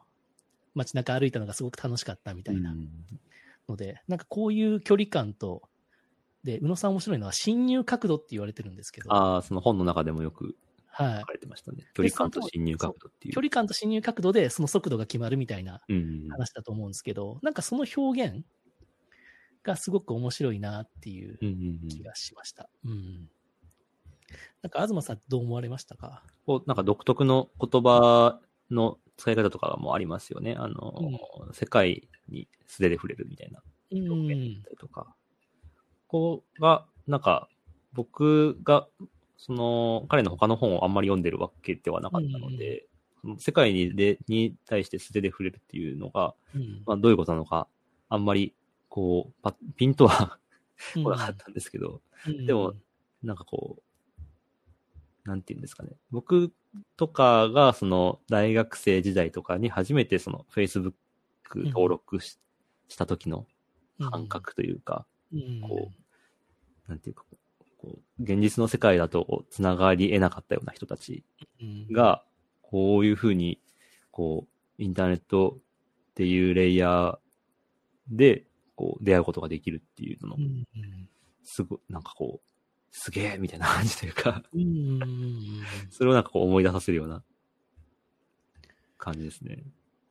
[0.75, 3.21] 街中歩いたのがすごく楽しかったみたいなうん
[3.69, 5.69] ので、なんかこういう距離感と、
[6.43, 11.25] で、宇野さん面白いのは侵入角度って言われてるんですけど、ああ、その本の中でもよくはい書。
[11.25, 11.87] かれてましたね。
[11.93, 13.35] 距離感と侵入角度っていう。
[13.35, 16.29] 距離感と侵入角度でその速度が決まるみたいなうん。
[16.29, 18.45] 話だと思うんですけど、なんかその表現
[19.63, 22.69] がすごく面白いなっていううんうんうん気がしました。
[22.85, 23.29] うん。
[24.61, 26.23] なんか東さんどう思われましたか？
[26.45, 30.55] こう、なんか独特の言葉の使い方とかもありますよね。
[30.57, 30.93] あの、
[31.51, 34.63] 世界に素手で触れるみたいなう表現だんっ。
[34.63, 35.15] たりとか。
[36.07, 37.49] こうが、なんか、
[37.93, 38.87] 僕が、
[39.37, 42.85] その、彼の他の本をあんまり読んでるわけではなかったので、
[43.37, 47.67] 世界にでに対して素手で触れるっていうのが、うんまあ、どういうことなのか、
[48.09, 48.53] あんまり、
[48.91, 50.37] こう、パピンとは
[50.97, 51.03] うん。
[51.03, 52.45] 来なかったんですけど、うん。
[52.45, 52.73] でも、
[53.23, 54.21] なんかこう、
[55.23, 55.91] なんていうんですかね。
[56.11, 56.51] 僕
[56.97, 60.93] とかが、その、大学生時代とかに初めてその、Facebook
[61.55, 62.37] 登録し,、
[62.89, 63.47] した時の
[63.97, 65.61] 感覚というか、うん。
[65.61, 65.89] こ
[66.89, 67.23] なんていうか、
[67.77, 71.23] こう、現実の世界だと繋がり得なかったような人たち
[71.61, 71.87] うん。
[71.93, 72.25] が、
[72.61, 73.61] こういうふうに、
[74.11, 77.19] こう、インターネットっていうレイヤー
[78.09, 78.50] で、
[78.81, 80.65] こう、出会うことができるっていうののう、ん
[81.43, 82.47] すご、なんかこう、
[82.89, 84.41] すげえみたいな感じというか、
[85.91, 87.23] それをなんかこう思い出させるような
[88.97, 89.63] 感じですね。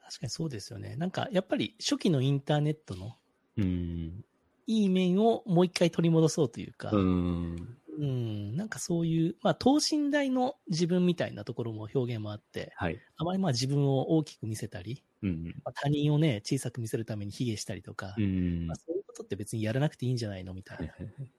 [0.04, 0.94] 確かにそうですよね。
[0.94, 3.16] なんかやっぱり初期のインターネットの
[3.56, 4.24] うん。
[4.66, 7.76] いい面をもう一回取り戻そうというか、うん。
[8.00, 12.98] うん、なんかそういう、まあ、等身大の自分みたいなところも表現もあって、はい。
[13.16, 15.54] あまりまあ自分を大きく見せたり、うん。
[15.64, 18.66] まあ、他人をね、小さく見せるために卑下したりとか、うん。
[18.66, 20.94] まあ、そういうことって別にやらなくていいんじゃないのみたいな。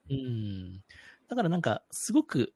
[0.09, 0.83] うん。
[1.27, 2.53] だからなんか、すごく、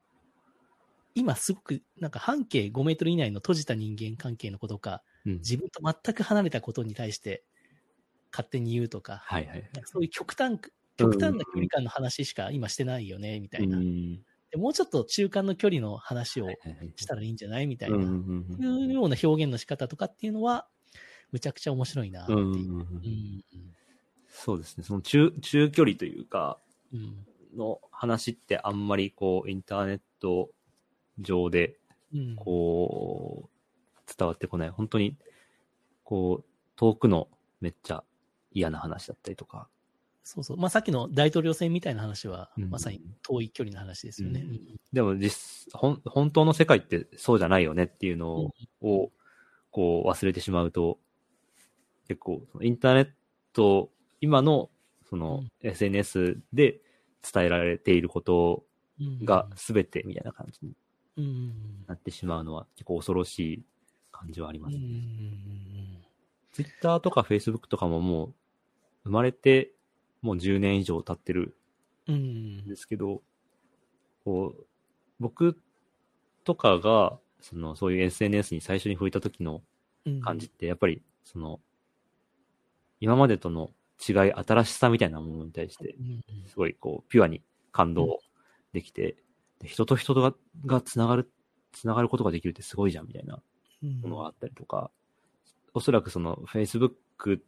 [1.15, 7.43] 今すごく、なんか半径5メートル以内の閉じた人間関係のことか、うん自分と全く離れたことに対して
[8.31, 10.59] 勝手に言うとか、はいはいそういう極端、
[10.97, 13.77] 極端な距離感の話しか今してないよね、みたいな。
[13.77, 16.47] うんでもうちょっと中間の距離の話を
[16.95, 17.67] したらいいんじゃない？
[17.67, 20.67] みたいな、んいうような表現の仕方とかっていうのは、
[21.31, 22.85] むちゃくちゃ面白いなっていう。
[24.29, 24.83] そうですね。
[24.83, 26.59] その中、中距離というか、
[26.93, 30.51] うんの話ってあんまりこう、インターネット
[31.19, 31.79] 上で、
[32.13, 34.69] うんこう、伝わってこない。
[34.69, 35.17] 本当に、
[36.03, 37.29] こう、遠くの
[37.61, 38.03] めっちゃ
[38.51, 39.69] 嫌な話だったりとか。
[40.25, 40.57] そうそう。
[40.57, 42.69] まあ、さっきの大統領選みたいな話は、うん。
[42.71, 44.41] まさに遠い距離の話ですよね。
[44.41, 44.49] うん。
[44.49, 44.79] うん。
[44.91, 48.51] でも実、ほん本当の世界ってそうじゃないよねっていうのを、
[48.81, 49.11] を
[49.69, 50.97] こう忘れてしまうと、
[52.07, 53.09] 結構、インターネッ
[53.53, 54.71] ト、今の、
[55.07, 56.81] その、SNS で
[57.21, 58.65] 伝えられていること
[58.99, 59.25] うん。
[59.25, 60.73] が全てみたいな感じに
[61.17, 61.85] うん。
[61.85, 63.63] なってしまうのは結構恐ろしい
[64.11, 64.75] 感じはあります。
[64.75, 64.83] うん。
[64.83, 66.03] うん。
[66.51, 68.33] Twitter とか Facebook とかももう
[69.03, 69.74] 生まれて
[70.25, 71.55] もう10年以上経ってる
[72.07, 72.65] うん。
[72.65, 73.21] んですけど、
[74.23, 74.65] こう、
[75.19, 75.59] 僕
[76.43, 79.63] とかが、その、そういう SNS に最初に触れた時の
[80.05, 80.21] うん。
[80.21, 81.61] 感じって、やっぱりその、
[82.99, 83.71] 今までとの
[84.07, 86.21] 違い、新しさみたいなものに対してう、ん。
[86.45, 88.19] すごいこう、ピュアに感動
[88.73, 89.17] できて、
[89.59, 91.31] で人と人とが、がつながる、
[91.71, 93.41] つながることができるってすごいじゃん、みたいな
[93.83, 94.01] うん。
[94.03, 94.91] ものがあったりとか、
[95.73, 97.41] おそらくその Facebook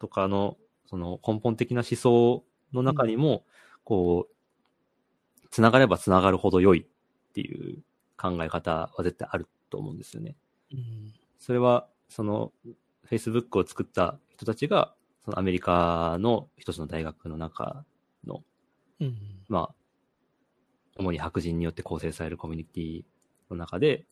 [0.00, 3.44] とかのその根本的な思想の中にも、
[3.84, 7.82] こう、つながればつながるほど良いっていう
[8.16, 10.36] 考え方は絶対あると思うんですよね。
[10.72, 12.52] うんそれは、その
[13.06, 17.84] Facebook を作った人たちが、そのアメリカの一つの大学の中
[18.26, 18.42] の、
[18.98, 19.16] うん
[19.48, 19.74] まあ、
[20.96, 23.04] 主に白人によって構成されるコミュニティ
[23.50, 24.06] の中で、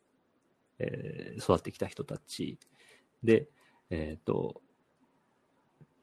[0.78, 2.58] えー育ってきた人たち
[3.24, 3.48] で、
[3.88, 4.60] えっ、と、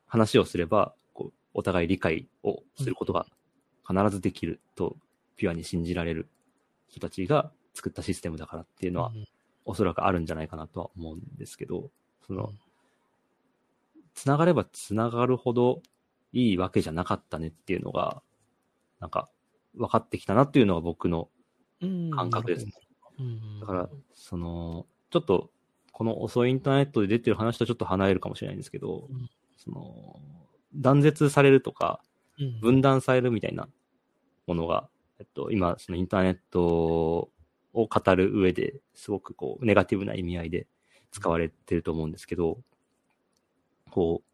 [0.10, 3.26] 話をすれば、こう、お互い理解をすることが
[3.88, 4.98] 必ずできると、
[5.38, 6.28] ピュアに信じられる
[6.90, 9.26] 人たちが作ったシステムだからっていうのは、うん
[9.66, 11.92] おそらくあるんじゃないかなとは思うんですけど、
[12.26, 12.60] そのうん、
[14.16, 15.84] つながればつながるほど
[16.34, 18.24] いいわけじゃなかったねっていうのが、
[19.00, 19.30] なんか、
[19.76, 21.30] 分かってきたなっていうのが僕の
[21.82, 22.66] うん感覚です。
[22.66, 22.74] ね。
[23.20, 23.60] うん。
[23.60, 25.52] だから、その、ちょっと、
[25.92, 29.30] この遅いインターネットで出てる話とちょっと離れるかもしれないんですけど、うん
[29.72, 30.20] その、
[30.76, 32.02] 断絶されるとか、
[32.40, 33.68] うん分断されるみたいな
[34.48, 34.88] ものが、
[35.20, 37.32] えっと、今、そのインターネットを
[37.74, 40.66] 語る上ですごくこう、ネガティブな意味合いで
[41.12, 42.60] 使われてると思うんですけど、
[43.92, 44.30] こう、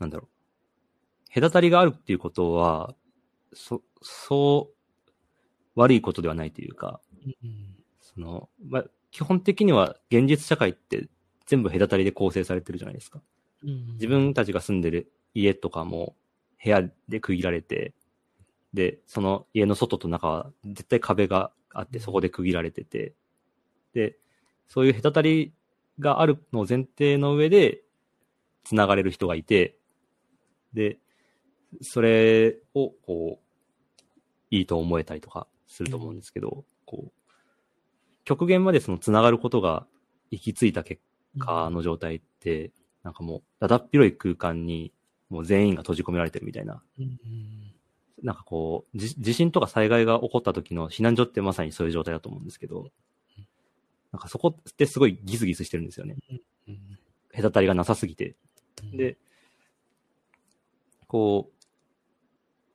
[0.00, 0.28] なんだろ
[1.30, 1.34] う。
[1.40, 2.96] 隔たりがあるっていうことは、
[3.52, 4.72] そ、そ
[5.06, 5.10] う、
[5.76, 11.08] 悪いことではないというか、うんその、まあ、基本的には現実社会って
[11.46, 13.22] 全部隔たりで構成されてるじゃないですか。
[13.62, 13.92] うん。
[13.94, 16.16] 自分たちが住んでる家とかも
[16.62, 17.94] 部屋で区切られて、
[18.74, 23.14] で、その家の外と中は絶対壁があってそこで区切られてて、
[23.94, 24.16] で、
[24.68, 25.52] そういう隔たり
[25.98, 27.82] があるのを前提の上で
[28.64, 29.76] 繋がれる人がいて、
[30.72, 30.98] で、
[31.80, 34.04] それをこう、
[34.50, 37.32] いいと思えたりとかすると思うんですけど、こう、
[38.24, 39.86] 極限までその繋がることが
[40.30, 41.00] 行き着いた結
[41.38, 42.72] 果の状態って、
[43.02, 44.92] なんかもう、だだっ広い空間に、
[45.30, 46.82] もう全員が閉じ込められてるみたいな。
[46.98, 47.74] うんうん
[48.20, 52.90] なんかこう、じ地震とか災害が起こった時の避難所ってまさにそういう状態だと思うんですけど、
[54.10, 56.16] なんかそこってすごいギスギスしてるんですよね。
[56.66, 56.80] うん
[57.32, 58.34] 隔たりがなさすぎて。
[58.82, 59.16] うんで、
[61.06, 61.64] こう、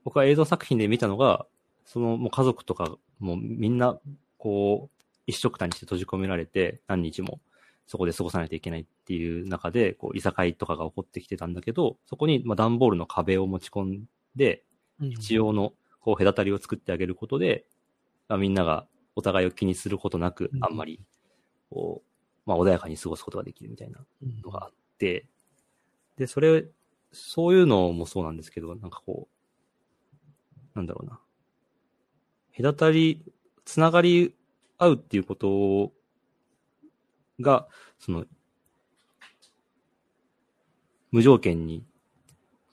[0.05, 1.45] 僕は映像作品で見たのが、
[1.85, 3.99] そのもう家族とかもうみんな、
[4.37, 7.39] こう、一緒くたにして閉じ込められて何日も
[7.87, 14.03] そこで過ごさないといけないっていう中で、こう、いさかいとかが起こってきてたんだけど、そこにまあ段ボールの壁を持ち込ん
[14.35, 14.63] で、
[15.01, 17.65] うん一応のこう隔たりを作ってあげることで、
[18.29, 21.01] まあ、みんながお互いを気にすることなくう、んあんまり、
[21.69, 25.27] こう、まあ穏やかに過ごすことができるみたいなうんのがあって、
[26.17, 26.65] で、それ、
[27.11, 29.33] そういうのもそうなんですけど、なんかこう、
[30.75, 31.19] なんだろうな。
[32.55, 33.23] 隔たり、
[33.65, 34.35] つながり
[34.77, 35.91] 合うっていうこと
[37.39, 37.67] が、
[37.99, 38.25] その、
[41.13, 41.85] 無条件に、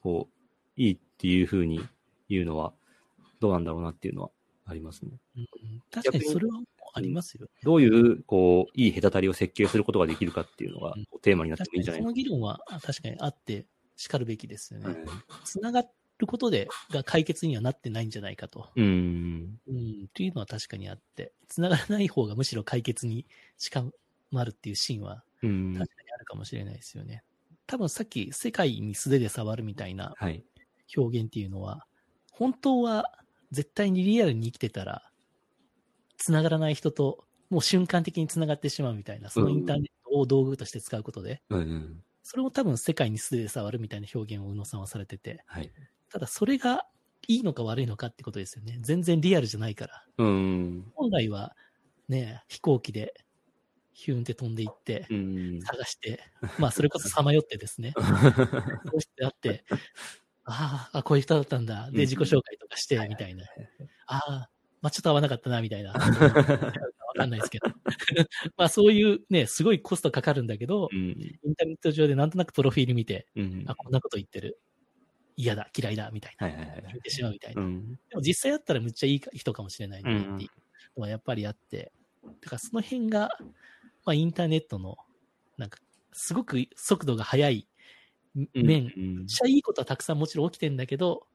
[0.03, 1.87] こう、いいっていうふうに
[2.31, 2.73] 言うのは、
[3.39, 4.31] どうなんだろうなっていうのは
[4.65, 5.11] ありますね。
[5.37, 5.47] うん
[5.91, 6.63] 確かにそれは
[6.95, 7.49] ありますよ。
[7.63, 13.67] どういう、こう、いい隔たりを設計することができるかっていうのがテーマになってもいいんじゃないかの議論はあ確かにあって、
[13.97, 14.87] 叱るべきですよね。
[14.87, 14.97] はい
[15.45, 15.85] つなが
[16.19, 18.71] ることで、が解決にはなってないんじゃないかと。
[18.75, 19.59] うん。
[19.69, 23.27] うん、っていうのは確かにあって、つながらない方がむしろ解決に
[23.59, 23.85] 近
[24.31, 25.75] まるっていうシーンはうん。
[25.75, 27.23] 確かにあるかもしれないですよね。
[27.71, 30.45] 多分さっき世界に素手で触るみたいなはい。
[30.97, 31.87] 表現っていうのは、
[32.33, 33.13] 本当は
[33.53, 35.09] 絶対にリアルに生きてたら、
[36.17, 42.05] つながらない人ともう瞬間的につながってしまうみたいな、そのインターネットを道具として使うことで、うんうん。
[42.25, 45.71] それも多分世界に素手で触るみたいな表現を宇野さんはされてて、はい。
[46.11, 46.89] ただそれが
[47.29, 48.79] いいのか悪いのかってことですよね。
[48.81, 50.05] 全然リアルじゃないから。
[50.19, 50.91] うん。
[50.97, 51.55] 本来は
[52.09, 53.15] ね、飛行機で
[54.01, 55.61] ヒューンって飛んでいって、うん。
[55.61, 56.21] 探して、
[56.59, 57.93] まあそれこそさまよってですね、
[58.91, 59.63] そうしてあって、
[60.45, 61.89] あーあ、こういう人だったんだ。
[61.89, 63.45] うんで、自己紹介とかして、みたいな。
[64.07, 65.93] ああ、まあちょっと合わなかったな、みたいな。
[65.93, 67.67] わかんないですけど。
[68.57, 70.99] まあそういうね、すごいコストかかるんだけど、うん。
[70.99, 73.65] インターネット上でなんとなくプロフィール見て、うん。
[73.67, 74.59] あ、こんなこと言ってる。
[75.37, 76.49] 嫌だ、嫌いだ、みたいな。
[76.49, 77.61] 言ってしまうみたいな。
[77.61, 77.95] うん。
[78.09, 80.51] でも実際あったらむっちゃいい人かもしれないねうんっていう
[80.97, 81.93] のはやっぱりあって、
[82.23, 83.31] だからその辺が、
[84.05, 84.99] まあインターネットの、
[85.57, 85.79] なんか、
[86.13, 87.69] すごく速度が速い
[88.35, 91.27] 面、うんめっちゃいいことはたくさんもちろん起きてんだけど、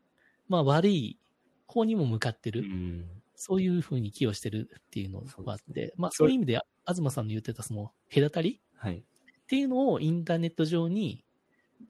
[0.47, 1.19] まあ悪い
[1.67, 3.09] 方にも向かってる、うん。
[3.35, 8.97] そういうふうに寄与してるっていうのがあって、まあそういう意味で、東さんの言ってたその隔たりはい。
[8.97, 9.01] っ
[9.47, 11.23] ていうのをインターネット上に、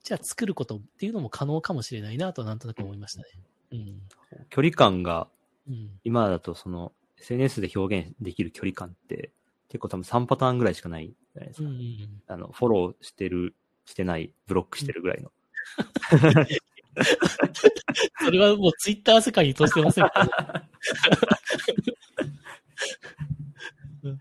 [0.04, 3.28] じゃあ作ることっていうのも可能かもしれないなとなんとなく思いましたね。
[3.72, 4.02] うん。
[4.50, 5.28] 距離感が、
[5.68, 6.00] うん。
[6.04, 9.32] 今だとその SNS で表現できる距離感って
[9.76, 11.68] 結構多分3パターンぐらいしかないじゃないですか。
[11.68, 13.54] うんうんあの、フォローしてる、
[13.84, 15.34] してない、ブロックしてるぐらいの。
[18.24, 20.14] それはもうツイッター世界に通してませんか？
[20.16, 20.70] ら、
[24.04, 24.20] うん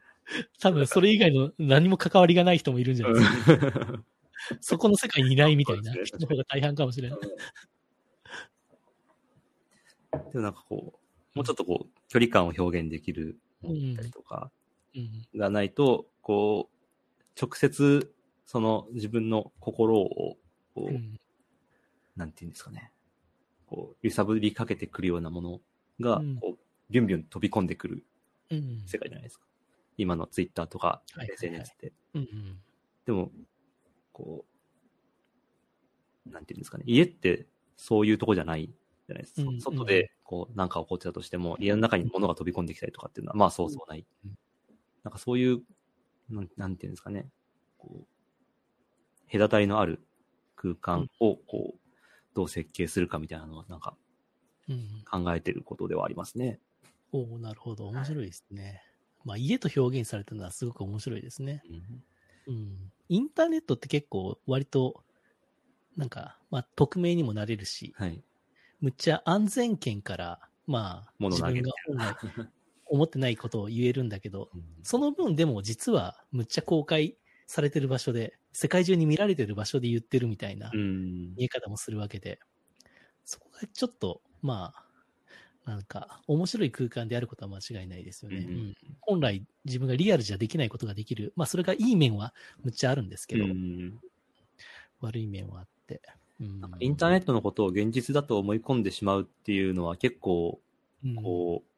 [0.59, 4.03] 多分それ以外の何も関わりがない人もいるんじゃないですか？
[4.61, 7.19] そこの世界にいないみたいな人の方が大半かもしれない。
[7.21, 7.29] で
[10.35, 10.99] もなんかこう、
[11.37, 14.64] もうちょっとこう、距離感を表現できるものだったりとかうん。
[15.35, 18.15] がないと、こう、直接、
[18.45, 20.37] その自分の心を、
[20.75, 21.19] こう、うん
[22.17, 22.93] なんていうんですかね、
[23.67, 25.61] こう、揺さぶりかけてくるようなもの
[26.01, 26.59] が、うんこう、
[26.91, 28.05] ビュンビュン飛び込んでくる
[28.51, 28.83] うん。
[28.87, 29.47] 世界じゃないですか。
[29.97, 31.93] 今のツイッターとか SNS って。
[32.15, 32.61] うん。
[33.07, 33.33] でも、
[34.13, 34.45] こ
[36.27, 39.49] う、なんていうんですかね、家ってそういうとこじゃないじゃないですか。
[39.49, 44.07] うん外で、こう、なんか起こってたとしても、家の中に物が飛び込んできたりとかっていうのは、まあそうそうない。
[45.05, 45.63] うんなんかそういう、
[46.31, 47.29] なんなんていうんですかね、
[47.77, 50.01] こう、隔たりのある
[50.57, 51.79] 空間を、こう、
[52.35, 53.97] どう設計するかみたいなのは、なんか
[54.69, 55.05] うん。
[55.05, 56.59] 考えてることではありますね。
[57.13, 57.87] おおなるほど。
[57.89, 58.83] 面白いですね。
[59.25, 61.63] まあ、家と表現されたのはすごく面白いですね。
[61.69, 62.93] うんうん。
[63.09, 65.05] インターネットって結構割と、
[65.97, 68.23] なんか、まあ、匿名にもなれるし、はい。
[68.81, 72.17] むっちゃ安全圏から、まあ、自分が本来
[72.95, 77.17] 思ってないことを言えるんだけど、うんその分でも実はむっちゃ公開
[77.47, 81.35] されてる場所で、世界中に見られてる場所で言ってるみたいなうん。
[81.35, 82.39] 見え方もするわけで、
[83.25, 84.75] そこがちょっと、ま
[85.67, 88.39] あ、なんか、面白い空間であることは間違いないですよね。
[88.39, 91.33] うんうん本来自分がリアルじゃできないことができる。
[91.37, 92.33] まあ、それがいい面は
[92.63, 93.99] むっちゃあるんですけど、うん
[95.01, 96.01] 悪い面はあって。
[96.41, 100.61] うんなんかインターネットのことを現実だと思い込んでしまうっていうのは結構、
[101.05, 101.74] うんこう、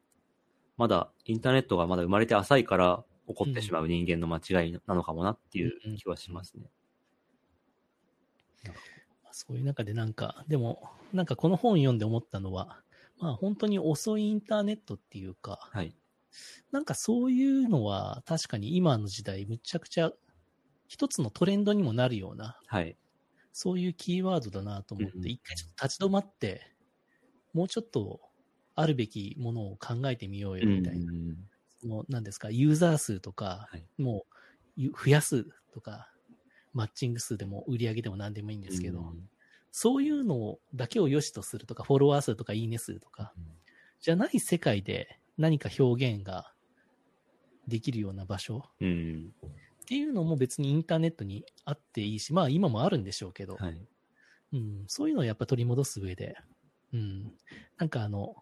[0.76, 6.70] まだインターネットがまだ生まれて浅いから起こってしまう人間の間違いなのかもなっていう気はしますね。
[9.32, 12.80] そういう中でなんか、でも、なんかこの本読んで思ったのは、
[13.18, 15.94] まあ本当に遅いインターネットっていうか、はい。
[16.70, 20.12] なんかそういうのは確かに今の時代むちゃくちゃ
[20.88, 22.96] 一つのトレンドにもなるような、はい。
[23.52, 26.62] そういうキーワードだなと思っうんうんて、一回ちょっと立ち止まって、
[27.52, 28.20] もうちょっと
[28.76, 31.12] あるべきものを考えてみようよみたいな。
[31.12, 31.36] うん
[31.78, 34.34] その何ですか、ユーザー数とか、はいもう
[34.76, 36.10] ゆ増やすとか、
[36.72, 39.28] マッチング数でも売り上げでも何でもいいんですけど、うん
[39.78, 43.34] そういうのだけを良しとするとか、フォロワー数とかいいね数とか、
[44.00, 46.50] じゃない世界で何か表現が
[47.68, 49.34] できるような場所うん。
[49.46, 53.86] っていうのも別にインターネットにあっていいし、まあ今もあるんでしょうけど、はい。
[54.54, 56.38] うん、そういうのをやっぱ取り戻す上で、
[56.94, 57.32] うん、
[57.76, 58.34] なんかあの、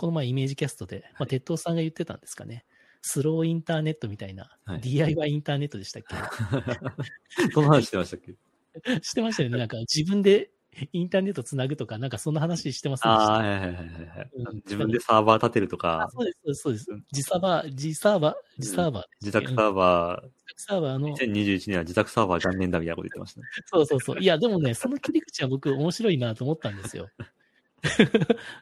[0.00, 2.64] この前イメージキャストで、まあ、鉄道さんが言ってたんですかね。
[3.02, 6.16] スローインターネットみたいな、はい DIY インターネットでしたっけ？
[7.52, 8.34] その話してましたっけ？
[9.04, 9.58] してましたよね。
[9.58, 10.52] なんか自分で
[10.92, 13.34] インターネットつなぐとか、なんかそんな話してませんでした？
[13.34, 14.56] ああ、はいはいはいはいはいうん。
[14.64, 17.04] 自分でサーバー立てるとあか、そうです、そうです、そうです。
[17.12, 19.04] 自サーバー、自サーバー、自サーバー。
[19.20, 20.26] 自宅サーバー。
[20.26, 23.46] 自宅サーバーー、の、2021年は自宅サーバー元年だみたいなこと言ってましたね。
[23.66, 24.20] そうそうそう。
[24.20, 27.10] いや、でもね、その切り口は僕面白いなと思ったんですよ。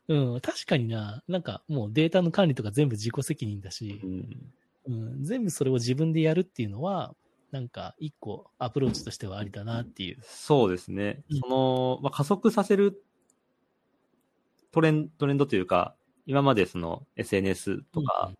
[0.08, 4.00] うん、 確かにな、なんかもうデータの管理とか全部自己責任だし。
[4.02, 4.52] う、ん。
[4.86, 7.14] うん、全部それを自分でやるっていうのは、
[7.50, 10.18] なんか一個アプローチとしてはありだなっていう。
[10.22, 11.24] そうですね。
[11.30, 11.38] うん。
[11.38, 13.02] その、まあ、加速させる
[14.70, 15.94] トレントレンドというか、
[16.26, 18.32] 今までその SNS とか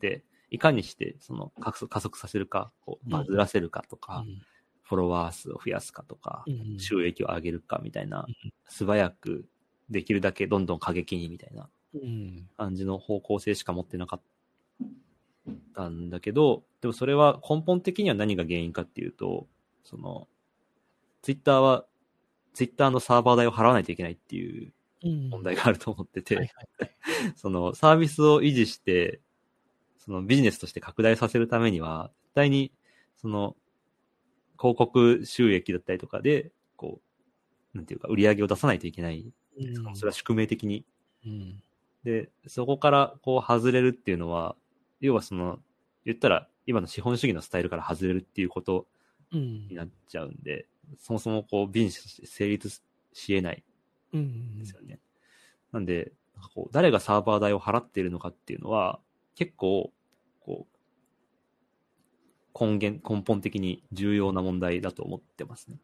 [0.00, 4.24] で、いかにしてその加速加速させるか、こうバズらせるかとか、
[4.82, 9.46] フォロワー数を増やすかとかう、ん、収益を上げるかみたいなうん、素早く
[9.90, 14.20] できるだけどんどん過激にみたいなうん、感じの方向性しか持ってなかっ
[15.74, 19.46] たんだけど、でもそれは根本的には何が原因かっていうと、
[19.84, 20.26] その、
[21.22, 21.86] ツイッターは、
[22.52, 24.72] ツイッターのサーバー代を払わないといけないっていう
[25.04, 25.30] うん。
[25.30, 26.50] 問題があると思ってて。
[27.36, 29.20] そのサービスを維持して、
[29.98, 32.72] そのビジネスとして拡大させるためには、絶対に、
[33.16, 33.56] その、
[34.58, 37.00] 広告収益だったりとかで、こ
[37.74, 39.32] う、なんていうか、売り上げを出さないといけない。
[39.58, 40.84] うんそれは宿命的に
[41.26, 41.62] うん。
[42.04, 44.56] で、そこからこう外れるっていうのは、
[45.00, 45.58] 要はその、
[46.04, 48.86] 言ったら今の資本主義のスタイルから外れるっていうこと
[49.32, 49.74] うんに。
[49.74, 50.66] なっちゃうんで、
[50.98, 52.68] そもそもこうビジネスとして成立
[53.12, 53.64] し得ない
[54.12, 55.00] うんんですよね。
[55.72, 59.00] なんで、なんかこう誰がサーバー代を払っているのかっていうのは、
[59.34, 59.92] 結構、
[60.40, 65.78] こう、根源、根本的に重要な問題だと思ってますね。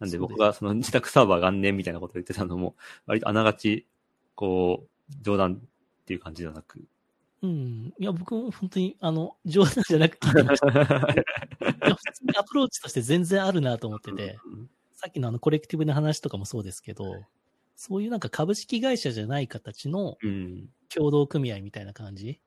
[0.00, 2.76] なんで僕がその自宅サーバー元年みたいなことを言ってたのも、
[3.06, 3.86] 割とあながち、
[4.34, 6.84] こう、冗談っていう感じではなく。
[7.42, 7.94] うん。
[7.98, 10.66] いや、僕も本当に、あの、冗談じゃなく聞いてました。
[10.72, 14.38] いや、普通にアプローチとして全然あるなと思ってて、
[14.92, 17.04] さっきのあのコレクティブな話とかもそうですけど、
[17.76, 20.70] そういうなんか株式会社じゃない形のうん。
[20.88, 22.40] 協同組合みたいな感じ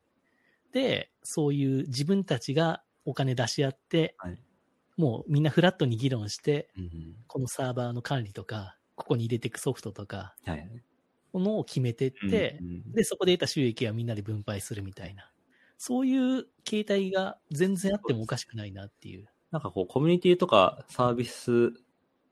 [0.72, 4.39] で、そういう自分たちがお金出し合って、はい
[4.98, 7.16] もうみんなフラットに議論して、うん。
[7.28, 10.84] このサーバーの管理とか、ここに入れていくソフトとか、はいはい。
[11.34, 15.32] ものを決めてってう、んで、そこで得た収益はみんなで分配するみたいな。
[15.78, 19.28] そういう形態が全然あってもおかしくないなっていう。
[19.52, 21.74] なんかこう、コミュニティとかサービス、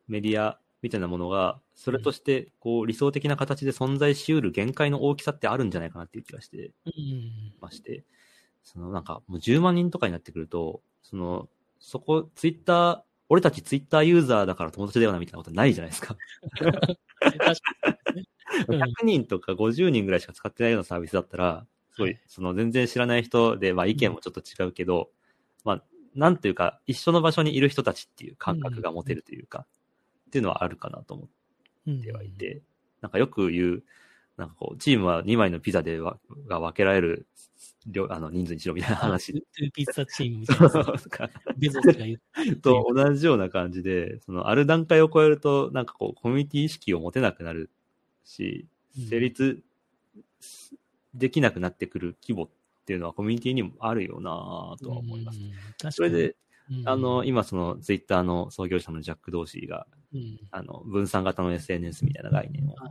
[0.07, 7.53] メディアみたいなものが、それとして、こう、理想的な形で存在し得る限界の大きさってあるんじゃないかなっていう気がしてうん。
[7.61, 8.03] まして、
[8.63, 11.47] そのなんかもう10万人とかになってくると、その、
[11.85, 16.17] そこ、ツイッター、俺たちツイッターユーザーだから友達だよなみたいなことないじゃないですか。
[16.59, 18.21] 確かに。
[18.21, 18.27] ね。
[18.67, 22.13] うん100人とか50人ぐらいしか使ってないようなサービスだったら、すごはい。
[22.13, 25.11] い、その全然知らない人で、まあ意見もちょっと違うけど、
[25.63, 25.83] まあ、
[26.15, 29.67] なんていうか、一緒の場所にいる人たちっていう感覚が持てるというか、
[30.27, 31.27] っていうのはあるかなと思
[31.85, 32.63] うんってはいて、
[33.01, 33.83] なんかよく言う、
[34.37, 36.17] なんかこう、チームは2枚のピザでわ
[36.47, 37.27] が分けられる
[37.87, 39.33] 量、あの、人数にしろみたいな話。
[39.33, 40.69] トゥーピッツァチームみたいな。
[40.69, 42.19] さ、ベゾスが言
[42.61, 47.69] と同じような感じで、その、ある段階を超えると、なんかこう、コミュニティ意識を持てなくなる
[48.23, 48.67] し
[48.97, 49.61] うん、成立
[51.13, 52.49] できなくなってくる規模っ
[52.85, 55.39] ていうのはコミュニティにもあるよなぁとは思います。
[55.39, 55.51] うん。
[55.51, 55.91] 確かに。
[55.93, 56.35] それで、
[56.69, 62.87] うんあの、今その、ツイッターの創業者のジャック・ドーシーが、うんあの、分散型の SNS みたいな概念をあ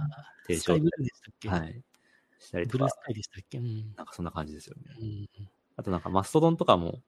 [0.47, 1.83] 提唱はい、
[2.39, 3.59] したりとかブルース、カイでしたっけ？
[3.59, 3.95] うん。
[3.97, 4.95] なんかそんな感じですよね。
[5.01, 7.03] うんあとなんかマストドンとかも、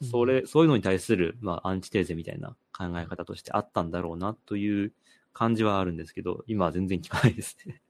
[0.00, 4.94] それ、そういうのに対する、まあ、アンチテーゼみたいな考え方としてあったんだろうなという
[5.34, 7.82] 感じはあるんですけど、今は全然聞かないですね。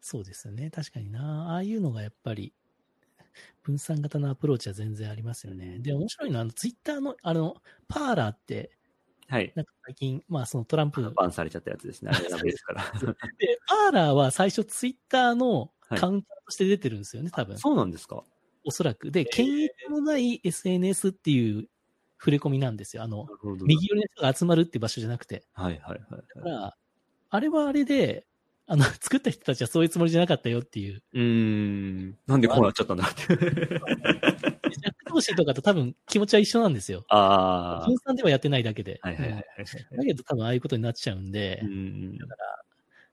[0.00, 0.70] そうですよね。
[0.70, 1.50] 確かにな。
[1.52, 2.52] ああいうのがやっぱり、
[3.62, 5.78] 分散型のアプローチは全然ありますよね。
[5.80, 7.56] で、面白いのは、あの、ツイッターの、あの、
[7.88, 8.70] パーラーって、
[9.28, 9.52] はい。
[9.56, 12.12] なんか最近、まあ、そのトランプ、バンされちゃったやつですね。
[12.14, 12.82] あれですから。
[13.38, 17.58] で、パーラーは最初ツイッターのはいカウンターとして出てるんですよね、多分。
[17.58, 18.22] そうなんですか？
[18.64, 19.10] おそらく。
[19.10, 21.68] で、検閲のない SNS っていう
[22.18, 23.02] 触れ込みなんですよ。
[23.02, 23.26] あの。
[23.64, 25.44] 右寄りの人が集まるって場所じゃなくて。
[25.54, 26.22] はいはいはいはい。
[26.34, 26.76] だから、
[27.30, 28.26] あれはあれで、
[28.68, 31.02] あの、 作った人たちはそういうつもりじゃなかったよっていう。
[31.12, 32.18] うーん。
[32.26, 33.22] なんでこうなっちゃったんだって。
[35.08, 37.04] 投資とかと多分気持ちは一緒なんですよ。
[37.08, 38.98] あ分散ではやってないだけで。
[39.02, 39.08] あ。
[39.08, 39.44] はいはいはい
[39.96, 42.18] だけど多分ああいうことになっちゃうんで、うん。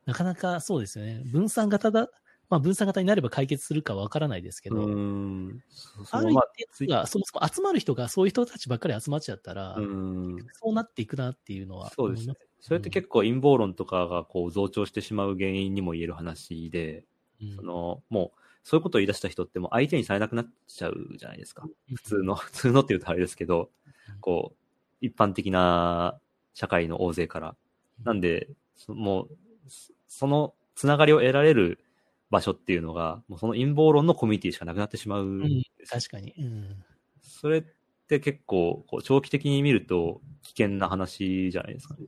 [0.06, 1.22] なかなかそうですよね。
[1.26, 2.10] 分散型だ、
[2.50, 5.64] まあ分散型になれば解決するかわからないですけど、うん。
[5.70, 6.40] そそある一
[6.80, 10.38] 定が、そもそも集まる人がそういう人たちばっかり集まっちゃったら、うん。
[10.54, 12.53] そうなっていくなっていうのはそうですね思います。
[12.64, 17.06] それって結構陰謀論とかがこう増長してしまう原因にも言える話で、
[17.42, 21.68] うんその、もう、そういうことを言い出した人ってもう相手にされなくなっちゃうじゃないですか。
[21.94, 23.70] 普通の、 普通のって言うとあれですけど
[24.14, 24.58] うん、こう、
[25.02, 26.18] 一般的な
[26.54, 27.58] 社会の大勢から。
[28.06, 28.48] なんで、
[28.78, 29.38] そもう、
[29.68, 31.84] そそのつながりを得られる
[32.30, 35.26] 場所っていうのが、もうその陰謀論のコミュニティしかなくなってしまう。
[35.26, 36.34] うん確かに。
[36.38, 36.84] うん。
[37.20, 37.64] それっ
[38.08, 42.06] て結構、こう長期的に見ると危険な話じゃないですかね。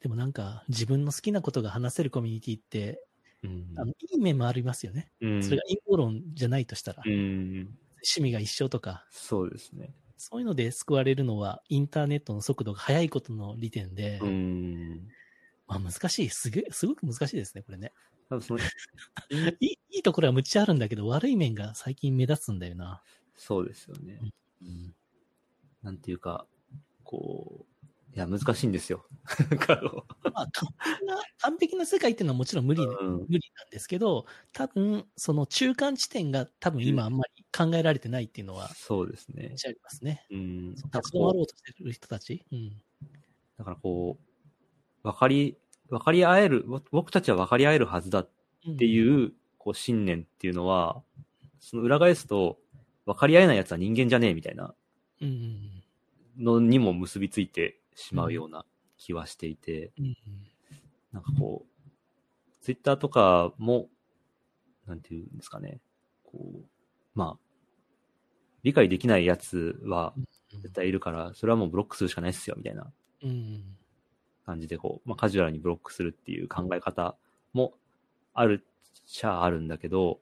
[0.00, 3.02] でもなんか、自分の好きなことが話せるコミュニティって、
[3.42, 5.12] うんあの、いい面もありますよね。
[5.20, 7.12] うんそれが陰謀論じゃないとしたら、うん。
[8.02, 9.94] 趣味が一緒とか、そうですね。
[10.16, 15.08] そういうので救われるのは、インターネットの速度が速いことの利点で、うん。
[15.66, 16.28] まあ難しい。
[16.30, 17.92] すげすごく難しいですね、これね。
[18.40, 18.60] その、
[19.60, 23.02] いいいいところはむっちゃあるんだけど、悪い面が最近目立つんだよな。
[23.36, 24.20] そうですよね。
[24.62, 24.94] うん
[25.82, 26.46] なんていうか、
[27.04, 27.69] こう、
[28.14, 29.04] いや、難しいんですよ。
[30.34, 40.26] まあ、完璧な、完璧な世界っていうのはもちろん無理、ううん無理なんですけど、多分、その中間地点が多分今あんまり考えられてないっていうのは、そうですねありますね。
[40.30, 40.74] うん。
[40.74, 42.44] 立ち止まろうとしてる人たち？
[42.50, 42.70] うん。
[43.58, 44.18] だからこ
[45.04, 45.56] う、分かり、
[45.88, 48.30] 分かり合える、ぼ僕たちは分かり合えるはずだっ
[48.66, 51.02] うんていう、こう、信念っていうのは、
[51.60, 52.58] その裏返すと、
[53.06, 54.74] 分かり合えない奴は人間じゃねえみたいな
[55.22, 55.82] うん。
[56.38, 58.64] のにも結びついてしまうような
[58.96, 60.16] 気はしていて、うん。
[61.12, 63.88] なんかこう、ツイッターとかも、
[64.86, 65.80] なんていうんですかね、
[66.24, 66.64] こう、
[67.14, 67.38] まあ、
[68.62, 70.14] 理解できないやつは
[70.62, 73.76] 絶対いるから、それはもうブロックするしかないっすよ、みたいなうん。
[74.44, 77.16] 感じで、こう、まあ、カジュアルにブロックするっていう考え方
[77.52, 77.74] も
[78.34, 80.20] あるっちゃあるんだけど、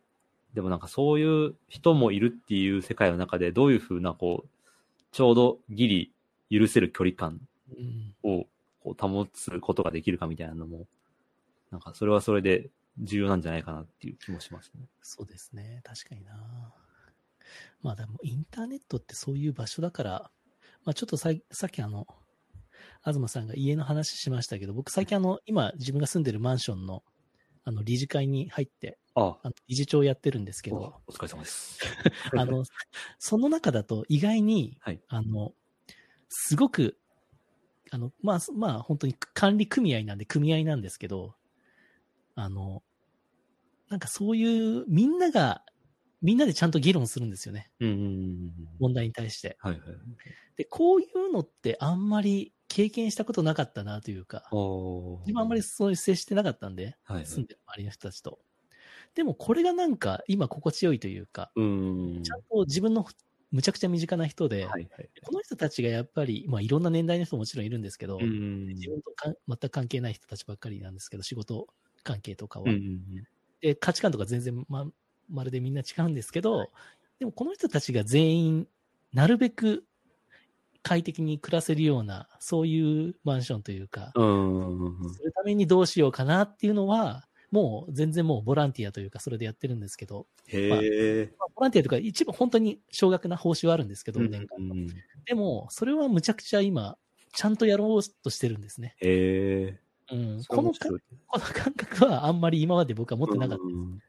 [0.54, 4.48] でもなんかそういう人もいるっていう世界の中で、どういうふうな、こう、
[5.10, 6.12] ちょうどギリ
[6.50, 7.40] 許せる距離感うん。
[8.22, 8.46] を
[8.80, 10.86] こう保つことができるかみたいなのも、
[11.70, 14.86] なんかそれはそれで重要なんじゃないかなっていう気もしますね。
[15.02, 15.80] そうですね。
[15.84, 16.72] 確かにな。
[17.82, 20.30] まあでも、インターネットってそういう場所だから、
[20.84, 22.06] まあちょっとさいさっきあの、
[23.04, 27.02] 東さんが家の話しましたけど、僕最近あの、今自分が住んでるマンションの、
[27.64, 31.78] あの、理事会に入って、ああの理事長やってるんですけおど、お疲れ様です。
[32.36, 32.64] あの、
[33.18, 35.54] その中だと意外に、はいあの、
[36.28, 36.98] すごく、
[37.90, 41.34] あの、まあ、まあ、本当に管理組合なんで組合なんですけど、
[42.34, 42.82] あの、
[43.88, 45.64] なんかそういう、みんなが、
[46.20, 47.70] みんなでちゃんと議論するんですよね。
[47.80, 48.52] うんうんうん。
[48.80, 49.56] 問題に対して。
[49.60, 49.80] はいはい。
[50.56, 58.40] で、こういうのってあんまり経験したことなかったなというか、お自分あんまりそういう接してなかったんで、はいはい住んでる周りの人たちと。
[59.14, 62.22] でもこれがなんか今心地よいというか、うん。
[62.22, 63.06] ちゃんと自分の
[63.50, 65.10] むちゃくちゃ身近な人で、はいはい。
[65.24, 68.28] この人たちがやっぱり、まあいろんな年代の人ももちろんいるんですけど、うん。
[68.82, 71.68] 自分とかん全く関係ない人たちばっかりなんですけど、仕事
[72.04, 72.78] 関係とかは。
[73.60, 74.90] で、価値観とか全然ま、
[75.28, 76.72] まるでみんな違うんですけど、
[77.20, 78.68] でもこの人たちが全員、
[79.12, 79.86] なるべく
[80.82, 84.78] 快適に暮らせるような、そういうマンションというか、うん。
[85.00, 85.18] うん。
[85.18, 91.34] するためにどうしようかなっていうのは、もう全然もうボランティアというか、それでやってるんですけど、へえ。
[91.38, 94.74] まあボランティアとか一番本当に少額な報酬はあるんですけど、うん年間の。
[94.74, 94.86] うん
[95.24, 96.96] でも、それはむちゃくちゃ今、
[97.34, 98.96] ちゃんとやろうとしてるんですね。
[99.00, 99.78] へ
[100.10, 100.14] え。
[100.14, 100.44] うん。
[100.48, 103.62] このこの感覚はあんまり今まで僕は持ってなかった。
[103.62, 104.02] うん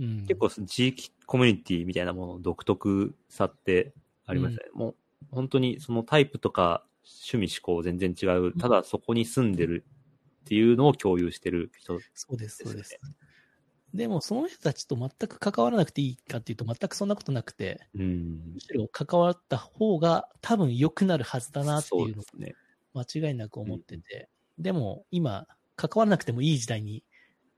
[0.00, 0.26] うん。
[0.26, 3.92] 結構地域コミュニティみたいなものの独特さって
[4.26, 4.62] ありますね。
[4.72, 4.94] もう
[5.30, 9.84] 本当にそのタイプとか趣味思考全然違う、ただそこに住んでる
[10.44, 11.98] っていうのを共有してる人。
[12.14, 12.98] そうです、そうです
[13.94, 18.60] でも、その人たちと全く関わらなくていいかっていうと、全くそんなことなくて、うんむ。
[18.60, 22.24] しろ関わった方が多分良くなるはずだなっていうのを。
[22.96, 24.28] 間違いなく思ってて、
[24.58, 27.04] でも今、関わらなくてもいい時代に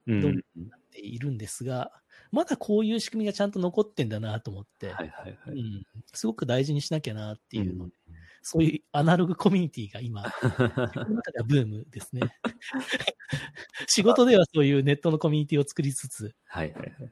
[0.07, 0.21] うん。
[0.21, 1.91] どうはいなっているんですが、
[2.31, 5.37] まだこういう仕組みがちゃんと残ってんだなと思って、はいはい。
[5.47, 5.83] うん、
[6.13, 7.91] すごく大事にしなきゃなっていうの、うん
[8.49, 12.21] そういうアナログコミュニティが今、自分の中ではブームですね。
[13.89, 17.11] 仕事ではそういうネットのコミュニティを作りつつ、はいはいはい。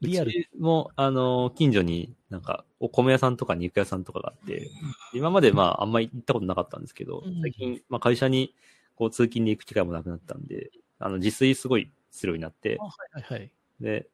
[0.00, 4.70] リアルも、あの、近所になんか、お米屋さんとか肉屋さんとかがあって、
[5.12, 8.54] 今までまあ、あんまり行ったことなかったんですけどうん、最近、まあ会社に、
[8.94, 13.50] こう、通勤で行く機会もなくなったんで、あの、自炊すごいするようになってあ、はいはいはい。
[13.78, 14.08] で、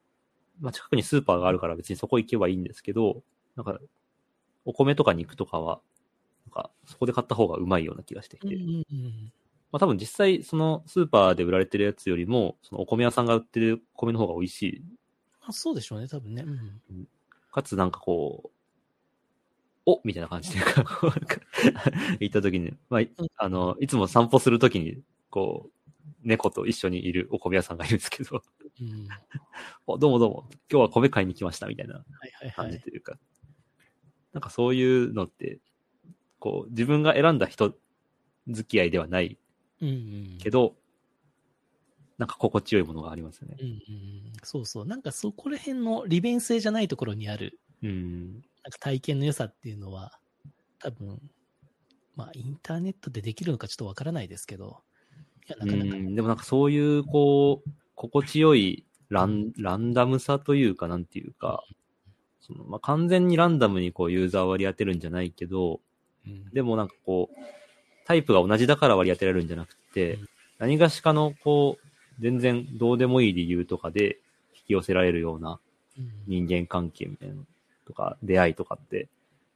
[0.59, 3.23] まあ近くにスーパーがあるから別にそこ行けばいいんですけど、
[3.55, 3.79] なんか、
[4.65, 5.79] お米とか肉とかは、
[6.57, 9.33] か、そこで買った方がうまいような気がしてきて、うんうんうん
[9.69, 14.83] まあ多分実際、そのスーパーで売られてるやつよりも、そのお米屋さんが売ってる米の方が美味しい。
[15.41, 16.43] あそうでしょうね、多分ね。
[16.89, 17.07] うん。
[17.51, 18.49] かつなんかこう、
[19.85, 20.59] おみたいな感じで、
[22.19, 23.01] 行った時に、まあ、
[23.37, 25.91] あの、いつも散歩する時に、こう、
[26.23, 28.41] 猫と一緒にいるお米屋さんがいるんですけど、
[28.81, 29.07] うん、
[29.87, 32.51] おどうもどうも、今日は米買いに来ましたみたいなはいはいはい。
[32.51, 33.19] 感じというか、
[34.33, 35.59] なんかそういうのって、
[36.39, 37.73] こう、自分が選んだ人
[38.49, 39.37] 付き合いではない
[39.81, 40.75] うんうん、けど、
[42.17, 43.63] なんか心地よいものがありますよねう。
[43.63, 44.85] んうん、そうそう。
[44.85, 48.33] なんかそこら辺の利便性じゃないところにある、うん。
[48.33, 50.19] なんか体験の良さっていうのは、
[50.79, 51.21] 多分、
[52.15, 54.81] まあ、インターネットでできるのかちょっとわからないですけど、
[55.47, 61.63] いや、なかなか、うんでもなんかそういう、こう、心地よいランランダムさというか、なんていうか、
[62.41, 65.81] そのまあ、完全にランダムにこうユーザー割り当てるんじゃないけど、
[66.27, 67.35] うんでもなんかこう、
[68.05, 70.27] タイプが同じだから割り当てられるんじゃなくて、うん
[70.59, 71.87] 何がしかのこう、
[72.19, 74.17] 全然どうでもいい理由とかで
[74.55, 75.59] 引き寄せられるような
[75.97, 77.45] うん人間関係みたいなの
[77.85, 79.07] とか、出会いとかって、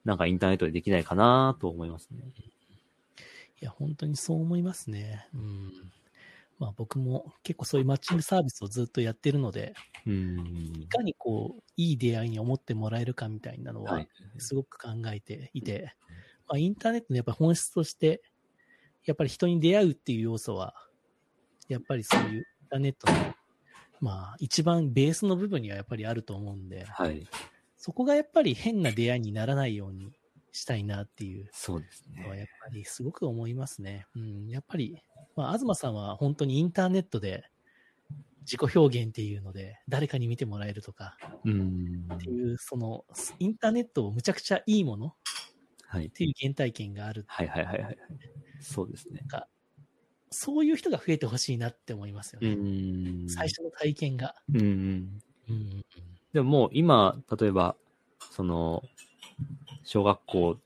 [0.06, 2.20] なんかインターネットでできないかなと思いますね。
[3.62, 5.28] いや、本当にそう思いますね。
[5.34, 5.72] うん。
[6.60, 9.74] まあ僕も結構そういうマッチングサービスをずっとやってるので、
[10.06, 10.38] うん
[10.82, 10.88] い。
[10.88, 14.08] かにこう、いい出会いに思ってもらえるかみたいなのは、はい。
[14.38, 15.96] すごく考えていて、
[16.52, 18.22] まあ、インターネットのやっぱ本質として、
[19.06, 20.76] やっぱり人に出会うっていう要素は、
[21.70, 23.34] やっぱりそういうインターネットの、
[24.02, 27.26] まあ、一番ベースの部分にはやっぱりあると思うんで、はい。
[27.78, 30.12] そこがやっぱり変な出会いにならないように
[30.52, 32.22] したいなっていうそうですね。
[32.38, 34.06] やっぱりすごく思いますね。
[34.14, 35.02] うん、やっぱり、
[35.38, 37.46] まあ、東さんは本当にインターネットで
[38.42, 42.08] 自己表現っていうので、誰かに見てもらえるとかうん。
[42.14, 43.06] っていう、その、
[43.40, 45.14] インターネットをむちゃくちゃいいものっ
[45.92, 46.10] はい。
[46.10, 47.98] ていう原体験があるはいはいはいはい。
[48.62, 49.26] そうですね。
[50.30, 52.56] そういう人が増えてほしいなって思いますようね。
[52.56, 53.28] ん。
[53.28, 54.36] 最初の体験が。
[54.54, 55.20] うんうん。
[55.50, 55.82] うん
[56.34, 57.76] でももう今、例えば、
[58.32, 58.82] その、
[59.84, 60.58] 小学校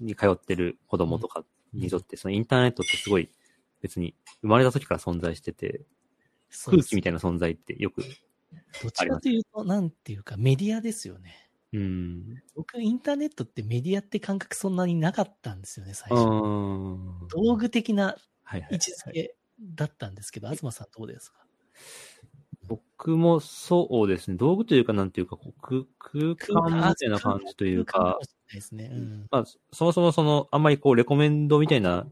[0.00, 3.28] に通ってる子供とかにとって、そのインターネットってすごい
[3.82, 5.80] 別に生まれた時から存在してて、
[6.66, 8.04] 空気みたいな存在ってよく、
[8.80, 11.47] どちらというと、なんていうか、メディアですよね。
[11.72, 12.42] うん。
[12.54, 16.26] 僕、インターネットってメディアって感覚そんなになかったんですよね、最う初。
[16.26, 17.28] ん。
[17.28, 21.46] 道具的なはいはい位置づけだったんですけど、東さんどうですか？
[22.66, 24.36] 僕もそうですね。
[24.36, 28.18] 道具というか、なんていうか、こう空空間みたいな感じというか
[28.52, 28.90] ですね。
[28.92, 29.30] うん。
[29.30, 32.06] まあ、そもそもその、あんまりこう、レコメンドみたいな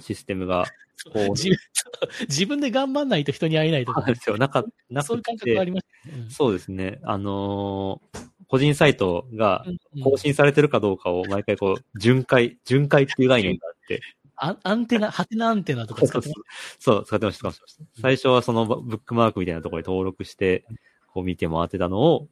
[0.00, 0.72] システムが、
[1.12, 1.56] こう自分
[2.28, 4.36] 自分で頑張んないと人に会えないとかですよ。
[4.38, 6.28] なか、なくそういう感覚はあて、りましたね。
[6.28, 7.00] そうですね。
[7.04, 9.64] あのー個人サイトが
[10.02, 14.00] 更新されてるかどうかを毎回こう、巡回、巡回っていう概念があって、
[14.36, 16.40] あアンテナ、ハテナアンテナとか使ってます？
[16.80, 17.84] そう、使ってました、使ってました。
[18.00, 20.64] 最初はそのブックマークみたいなところに登録して、
[21.08, 22.28] こう見て回ってたのを、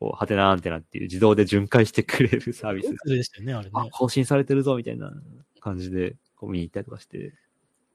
[0.00, 3.90] こう、ハテナアンテナっていう自動で巡回してくれるサービスがそれでしたよね、あれあね、。
[3.90, 5.12] 更新されてるぞ、みたいな
[5.60, 7.34] 感じで、こう見に行ったりとかして、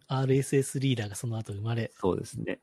[0.08, 1.91] RSS リーダーがその後生まれ。
[1.96, 2.60] そうですね。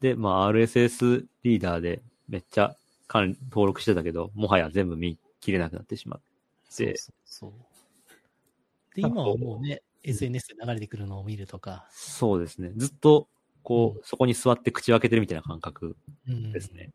[0.00, 2.76] で、まあ、RSS リーダーでめっちゃ
[3.12, 6.20] 登録してたけど、もはや全部見切れなくなってしまっ
[6.76, 7.52] て、そう。
[8.94, 11.86] で、今はもうね、SNS で流れてくるのを見るとか。
[11.90, 12.72] そうですね。
[12.76, 13.28] ずっと、
[13.62, 15.96] こう、そこに座って口を開けてるみたいな感覚
[16.28, 16.90] うんですね。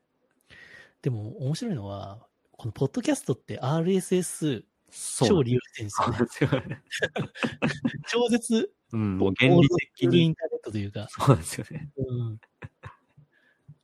[1.01, 6.81] でも面白いのは、このポッドキャストって RSS 超利用してるんですよね。
[8.07, 10.23] 超絶、うん、もう原理的に。
[10.23, 11.07] インターネットというか。
[11.09, 11.89] そうですよね。
[11.97, 12.39] うん。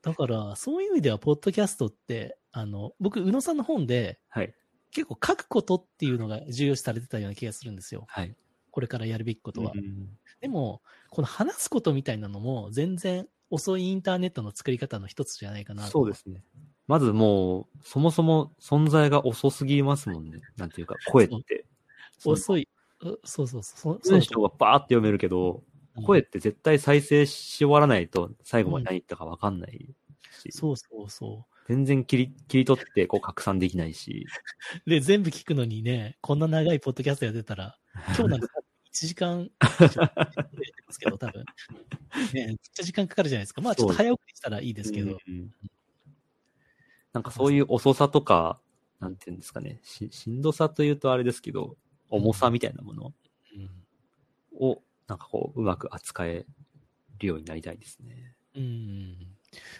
[0.01, 4.53] だから、そういう意味では、ポッドキャストって、あの、僕、宇野さんの本で、はい。
[4.91, 8.05] 結構書くことっていうのが重要視されてたような気がするんですよ。
[8.07, 8.35] はい。
[8.71, 9.71] これからやるべきことは。
[9.75, 10.09] うん
[10.41, 10.81] でも、
[11.11, 16.43] この話すことみたいなのも、全然遅いインターネットの作り方の一つじゃないかなとそうですね。
[16.87, 20.39] まずもう、そもそも存在が遅すぎますもんね。
[20.57, 21.65] なんていうか、声って。
[22.25, 22.67] 遅い。
[23.01, 23.99] うそうそうそう。
[24.01, 25.70] そ文章がバーって読めるけど、うん
[26.05, 29.95] 声って絶対再生し終わらないと最後まで何言ったかわかんない
[30.41, 34.25] し、そうそうそ全然切り切り取ってこう拡散できないし、
[34.85, 34.89] う。
[34.89, 37.77] で、全部聞くのにね、こんな長いポッドキャストやってたら、
[38.17, 38.47] 今日なんか
[38.91, 39.49] 1時間
[40.89, 41.45] すけど、多分。
[42.33, 43.61] ね、めっちゃ時間かかるじゃないですか。
[43.61, 45.17] まあちょっと早送りしたらいいですけど。
[45.27, 45.53] うん
[47.13, 48.61] なんかそういう遅さとか、
[48.99, 51.75] なんていうんですかね、ししんどさというとあれですけど、
[52.09, 53.13] 重さみたいなもの
[53.55, 53.69] うん
[54.57, 54.81] を、
[55.11, 56.45] なんかこう、うまく扱え
[57.19, 58.33] るようになりたいですね。
[58.55, 59.17] うん。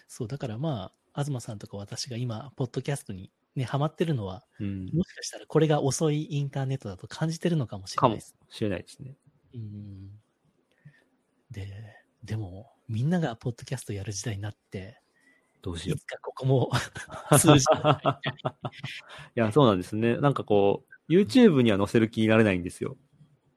[0.09, 4.89] そう、だからまあ、東さんとか私が今、ポッドキャストにね、ハマってるのは、うん。
[4.93, 8.35] もしかしたらこれが遅いインターネットだと感じてるのかもしれかもないです。
[8.49, 9.15] しれないですね。
[9.53, 10.09] うん。
[11.49, 15.01] で、でも、みんながポッドキャストやる時代になって、
[15.61, 16.71] どうしよいつかここも
[17.39, 17.77] 通じう。
[19.35, 20.17] いや、そうなんですね。
[20.17, 22.97] なんかこう、YouTube には載せる気になれないんですよ。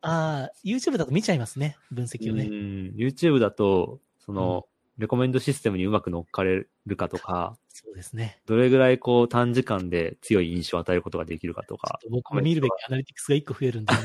[0.06, 2.44] ああ、YouTube だと見ちゃいますね、分析をね。
[2.44, 2.50] うん。
[2.96, 4.66] YouTube だと、その、
[4.98, 8.40] レコメンドシステムにうまく乗っかれるかとか、そうですね。
[8.46, 13.92] どれぐらいこう短時間で強い印象を与えることができるかとか、と僕も見るべきアナリティクスが1個増えるんで、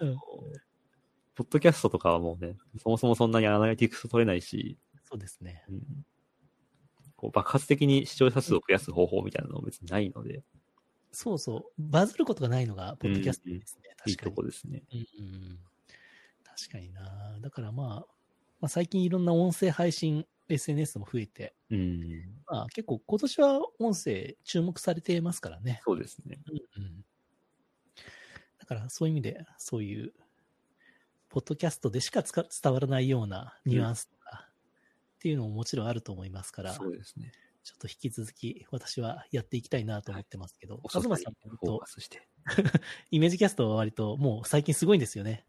[0.00, 0.16] うん
[1.36, 5.64] ポッドキャストとかはもうね、そもそもそんなにアナリティクス取れないし、そうですね。
[5.68, 5.82] うん
[7.16, 10.42] こう爆発的に視聴者数を増やす方法みたいなのも別にないので、
[11.14, 11.64] そうそう。
[11.78, 13.94] バズることがないのが、ポッドキャストですね。
[14.06, 14.36] いいと確かに。
[14.36, 14.82] こですね。
[14.92, 15.58] うんうん
[16.56, 17.38] 確かにな。
[17.40, 18.14] だからまあ、
[18.60, 22.42] まあ、最近いろんな音声配信 SNS も増えて、うん。
[22.46, 25.80] まあ結構今年は音声注目されてますからね。
[25.84, 26.38] そうですね。
[26.76, 27.04] うんうん
[28.64, 30.14] だからそういう意味で、そういう、
[31.28, 34.48] ポッドキャストでしか伝わらないようなニュアンスとか、
[35.16, 37.32] っていうのももちろんあると思いますから、そうですね。
[37.76, 42.28] っと引き続き私はやっていきたいなと思ってますけど、遅さに東さんって本フォー当カスして。
[43.10, 45.46] イメージキャストは割ともう最近すごいんですよね。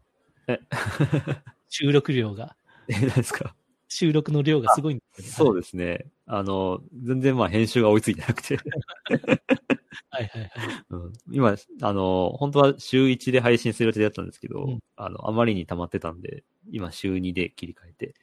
[0.48, 0.58] え、
[1.68, 2.56] 収録量が。
[2.88, 3.54] え、何ですか？
[3.88, 5.32] 収録の量がすごいんですよね。
[5.32, 6.06] そうですね。
[6.26, 8.56] あの、全然まあ編集が追いついてなくて。
[8.56, 10.50] はいはいはい。
[10.90, 18.14] うん、今、あの、本当は週1で配信する予定だったんですけど、うんあの、あまりに溜まってたんで、今週2で切り替えて、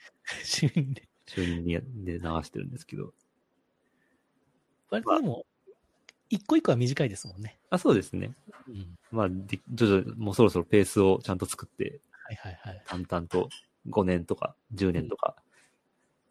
[0.43, 1.07] 週にで。
[1.27, 3.13] 週2で流してるんですけど。
[4.93, 5.45] 割とでも、
[6.29, 7.57] 一個一個は短いですもんね。
[7.69, 8.31] あ、そうですね。
[8.67, 8.95] うん。
[9.11, 12.81] まあ、で徐々に、もうそろそろペースをちゃんと作って、はいはいはい。
[12.85, 13.49] 淡々と
[13.89, 15.35] 5年とか10年とか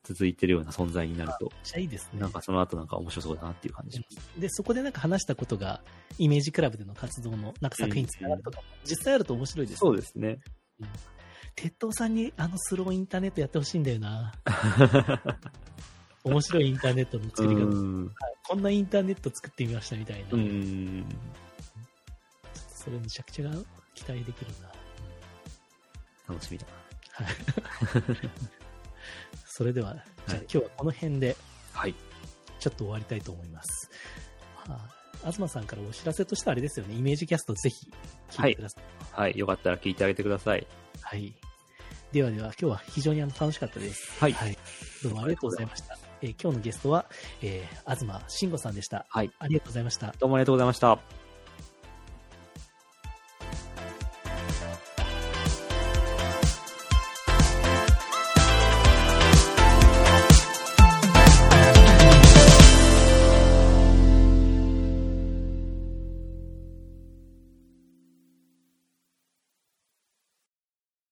[0.04, 2.20] 続いてるような存在になると、めっちゃいいですね。
[2.20, 4.40] なんかその後なんか面白そうだなっていう感じします。
[4.40, 5.82] で、そこでなんか話したことが、
[6.18, 10.38] イメージクラブでの活動のなんか作品につながるとかも、実際あると面白いです、そうですね。
[11.54, 14.32] 鉄道さんにあのスローインターネットやってほしいんだよな。
[16.24, 17.64] 面白いインターネットの作り方。
[17.64, 18.10] うん
[18.48, 20.24] こんなインターネット作ってみましたみたいな。
[20.32, 21.06] うん。
[22.74, 23.50] それめちゃくちゃ
[23.94, 24.72] 期待できるな。
[26.28, 26.66] 楽しみだ
[27.12, 27.26] はい。
[29.46, 31.36] それでは、じゃあはい今日はこの辺で
[31.74, 31.80] な。
[31.80, 31.94] はい。
[32.58, 33.90] ちょっと終わりたいと思います。
[34.68, 34.74] ま
[35.24, 37.90] あ、東さんからお知らせとしてはあれですよね、イメージキャストぜひ
[38.30, 38.84] 聞いてください。
[39.12, 39.38] はい。
[39.38, 40.66] よかったら聞いてあげてください。
[41.00, 41.32] はい。
[42.12, 44.18] ではでは、今日は非常にあの楽しかったです。
[44.18, 44.34] はい
[45.02, 46.01] どうもありがとうございました。
[46.22, 47.06] えー今日のゲストは、
[47.42, 49.06] えー、東慎吾さんでした。
[49.08, 49.30] はい。
[49.38, 50.14] ありがとうございました。
[50.18, 51.21] どうもありがとうございました。